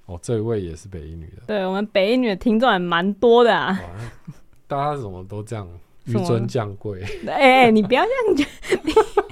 [0.07, 3.81] 哦，这一位也是北一女的，对我们北一女的听众也蛮多的啊。
[4.69, 5.69] 大家怎么都这样
[6.07, 7.03] 紆尊降贵？
[7.27, 8.49] 哎你不要这样
[8.85, 8.95] 讲。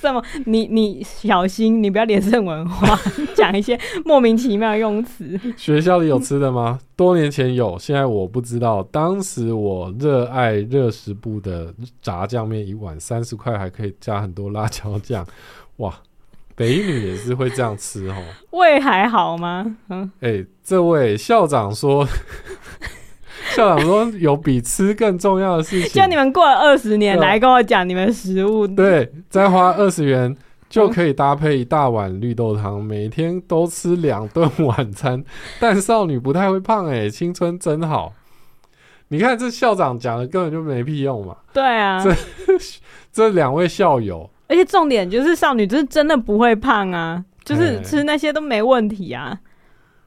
[0.00, 0.22] 什么？
[0.46, 2.98] 你你小心，你不要连胜文化，
[3.36, 5.38] 讲一些莫名其妙的用词。
[5.54, 6.78] 学校里有吃的吗？
[6.96, 8.82] 多年前有，现在我不知道。
[8.84, 15.26] 当时我热爱热食部的炸酱面，一碗三十块，还可以加很多辣椒酱。
[15.76, 15.94] 哇，
[16.54, 18.16] 北女也是会这样吃哦。
[18.52, 19.76] 胃还好吗？
[19.90, 22.06] 嗯，哎、欸，这位校长说。
[23.54, 30.36] 校长说：“有比吃更重要的事情。”就你们过了二十年来跟我讲你们食物，对，再花二十元
[30.68, 35.24] 就可以搭配一大碗绿豆汤，每天都吃两顿晚餐。
[35.60, 38.12] 但少女不太会胖哎，青春真好。
[39.08, 41.36] 你看这校长讲的根本就没屁用嘛。
[41.52, 42.12] 对啊，这
[43.12, 49.38] 这两位校友，而且重点就是少女就是真的不会胖啊，就是吃那些都没问题啊。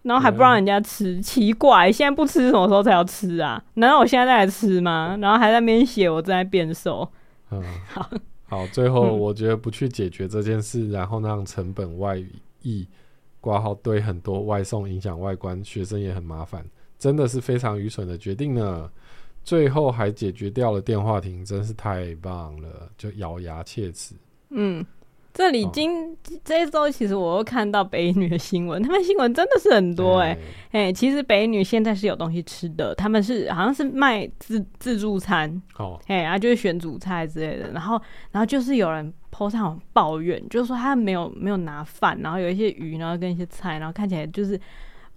[0.09, 3.63] 然后还不让人家吃，嗯、奇怪，现在不吃什么时候才要吃啊？
[3.75, 5.15] 难道我现在在吃吗？
[5.21, 7.07] 然后还在那边写我正在变瘦。
[7.51, 8.09] 嗯，好，
[8.49, 12.19] 好，最后我觉得不去解决这件事，嗯、然后让成本外
[12.63, 12.87] 溢，
[13.39, 16.65] 挂号对很多外送，影响外观，学生也很麻烦，
[16.97, 18.89] 真的是非常愚蠢的决定呢。
[19.43, 24.15] 最后还解决掉了电话亭，真是太棒了，就咬牙切齿。
[24.49, 24.83] 嗯。
[25.33, 30.39] 这里今、哦、这一周，其实我又看到北女的新闻， 他们新闻真的是很多哎、欸、
[30.71, 35.49] 哎、欸，其实北女现在是有东西吃的，他们是好像是卖自自助餐。
[35.77, 38.01] 哦，哎，然后就是选主菜之类的，然后
[38.31, 44.59] 然后就是有人 po 上抱怨，就是说他没有没有拿饭，然后有一些鱼，然后跟一些菜，然后看起来就是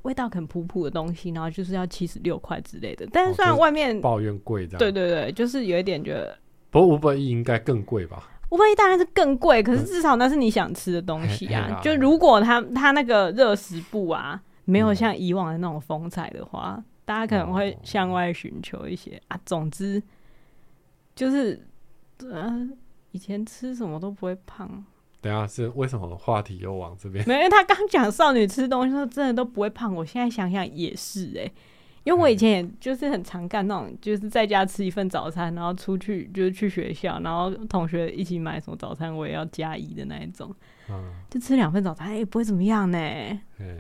[0.03, 4.79] 味道很普普的东西，然后就是要七十六块之类的，但是虽然外面、哦、抱怨贵，这样。
[4.79, 6.39] 对对对，就是有一点觉得，
[6.71, 8.29] 不过五百亿应该更贵吧。
[8.53, 11.81] 五百一当然是更贵，可是至少那是你想吃的东西啊。
[11.83, 19.41] 就如果他他那个热食部啊，没有像以往的那种风采的话，嗯、大家可能会向外寻求一些啊。
[19.47, 20.03] 总之，
[21.15, 21.67] 就是
[22.31, 22.69] 呃，
[23.13, 24.85] 以前吃什么都不会胖。
[25.23, 27.27] 等下是为什么话题又往这边？
[27.27, 29.95] 没，他刚讲少女吃东西说真的都不会胖。
[29.95, 31.53] 我现在想想也是哎、欸。
[32.05, 40.53] 因为我以前也就是很常干那种，就是在家吃一份早餐，然后出去就是去学校，然后同学一起买什么早餐，我也要加一的那一种，
[40.91, 42.99] 嗯、就吃两份早餐，也、欸、不会怎么样呢。
[42.99, 43.77] 嘿嘿嘿，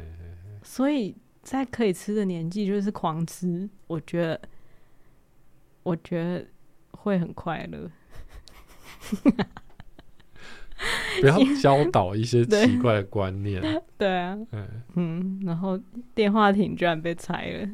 [0.62, 4.40] 所以在可以吃的年纪，就是狂吃，我觉得，
[5.82, 6.46] 我觉得
[6.92, 7.90] 会很快乐。
[11.20, 13.60] 不要教导一些奇怪的观念。
[13.60, 15.78] 对， 对啊，嗯，嗯，然后
[16.14, 17.68] 电话亭居然被拆了。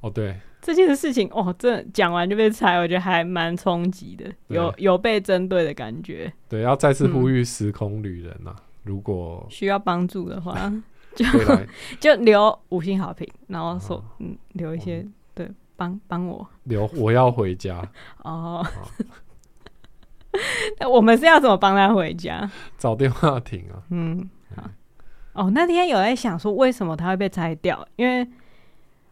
[0.00, 6.32] 哦，对，这件事情哦，这讲完就被拆，我觉得还蛮冲击的，有有被针对的感觉。
[6.48, 10.72] 对，要再次呼吁时空旅人呐、啊，嗯、如果需要帮助的话，
[11.16, 11.24] 就
[11.98, 17.82] 就留五星好评，然后说嗯，留一些、嗯、对，帮帮我留，我要回家
[18.22, 18.64] 哦。
[20.78, 22.48] 那我们是要怎么帮他回家？
[22.76, 23.82] 找电话亭啊。
[23.90, 24.62] 嗯，好。
[25.32, 27.84] 哦，那天有在想说，为什么他会被拆掉？
[27.96, 28.24] 因为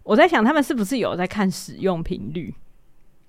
[0.07, 2.55] 我在想，他们是不是有在看使用频率？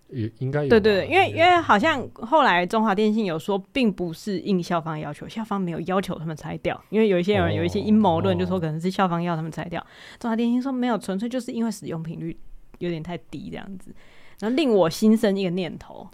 [0.09, 0.69] 也应该有。
[0.69, 6.79] 对对对，因为因为好像后来中华电信有说，并不是应校方要求，校方没有要求他们拆掉。
[6.89, 9.81] 因为有一些人有一些阴谋论，就说可能是校方要他们拆掉。
[9.81, 9.85] 哦、
[10.19, 12.37] 中华电信说没有，纯粹就是因为使用频率
[12.77, 13.91] 有点太低这样子。
[14.39, 16.07] 然后令我心生一个念头，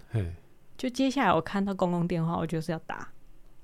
[0.78, 3.06] 就接下来我看到公共电话，我就是要打。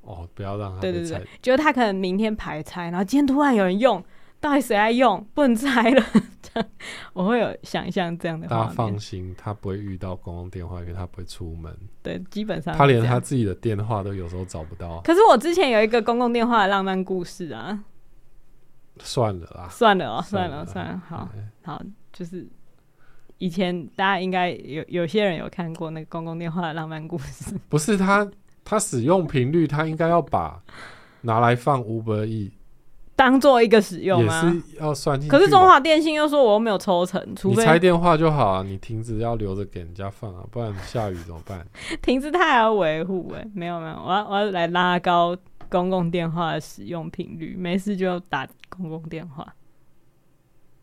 [0.02, 4.04] 哦，不要让他对对对，觉得他可能明天排拆，然后今天突然有人用。
[4.40, 5.24] 到底谁爱用？
[5.34, 6.04] 不能拆了。
[7.12, 8.48] 我会有想象这样的。
[8.48, 11.72] 大家放心，他不会遇到公共电话，因为他不会出门。
[12.02, 15.00] 对，基本上他连他自己的电话都有时候找不到。
[15.02, 17.84] 可是我之前有一个公共电话的浪漫故事啊。
[18.98, 21.28] 算了啦，算了哦，算了算了，好
[21.62, 21.82] 好，
[22.12, 22.46] 就是
[23.38, 27.54] 以前大家应该有有些人有看过那个公共电话的浪漫故事。
[27.68, 28.28] 不是他，
[28.64, 30.60] 他使用频率，他应该要把
[31.22, 32.50] 拿来放 Uber E
[33.20, 35.36] 当做一个使用啊，也是要算进去。
[35.36, 41.66] 可是中华电信又说我又没有抽成，除非你拆电话就好啊，你停止要留着给人家放啊，不然下雨怎么办？
[42.00, 45.36] 停止他还要维护哎，没有没有，我要我要来拉高。
[45.72, 49.46] 公共电话的使用频率，没事就打公共电话。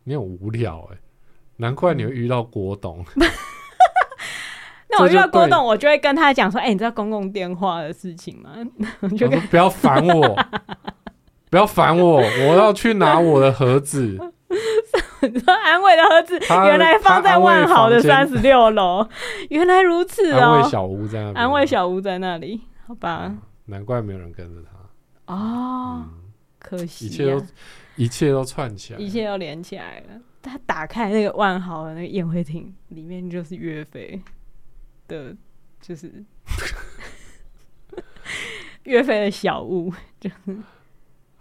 [0.05, 1.01] 你很无聊哎、欸，
[1.57, 3.03] 难怪你会遇到郭董。
[4.89, 8.51] 那我遇到郭董，我就会跟他讲说：“哎、欸，你知道公共电话的事情吗？”
[9.17, 10.39] 就说不要烦我，
[11.49, 12.17] 不要烦我，
[12.47, 14.17] 我要去拿我的盒子。
[15.21, 19.07] 你说安慰的盒子原来放在万豪的三十六楼，
[19.49, 20.39] 原来如此哦、喔。
[20.39, 23.23] 安慰小屋在那里，安慰小屋在那里，好吧。
[23.25, 23.39] 嗯
[23.69, 27.45] 难怪没有人跟着他哦，嗯、可惜、啊，一切都
[27.97, 30.21] 一切都串起来，一切都连起来了。
[30.41, 34.21] 他打开那个万豪的那个宴会厅，里面就是岳飞
[35.09, 35.35] 的，
[35.81, 36.23] 就是
[38.83, 40.29] 岳飞的小屋，就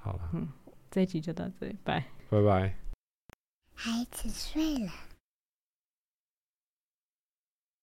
[0.06, 0.30] 好了。
[0.34, 0.46] 嗯，
[0.88, 2.76] 这一集就到这里，拜拜拜。
[3.74, 4.92] 孩子睡了。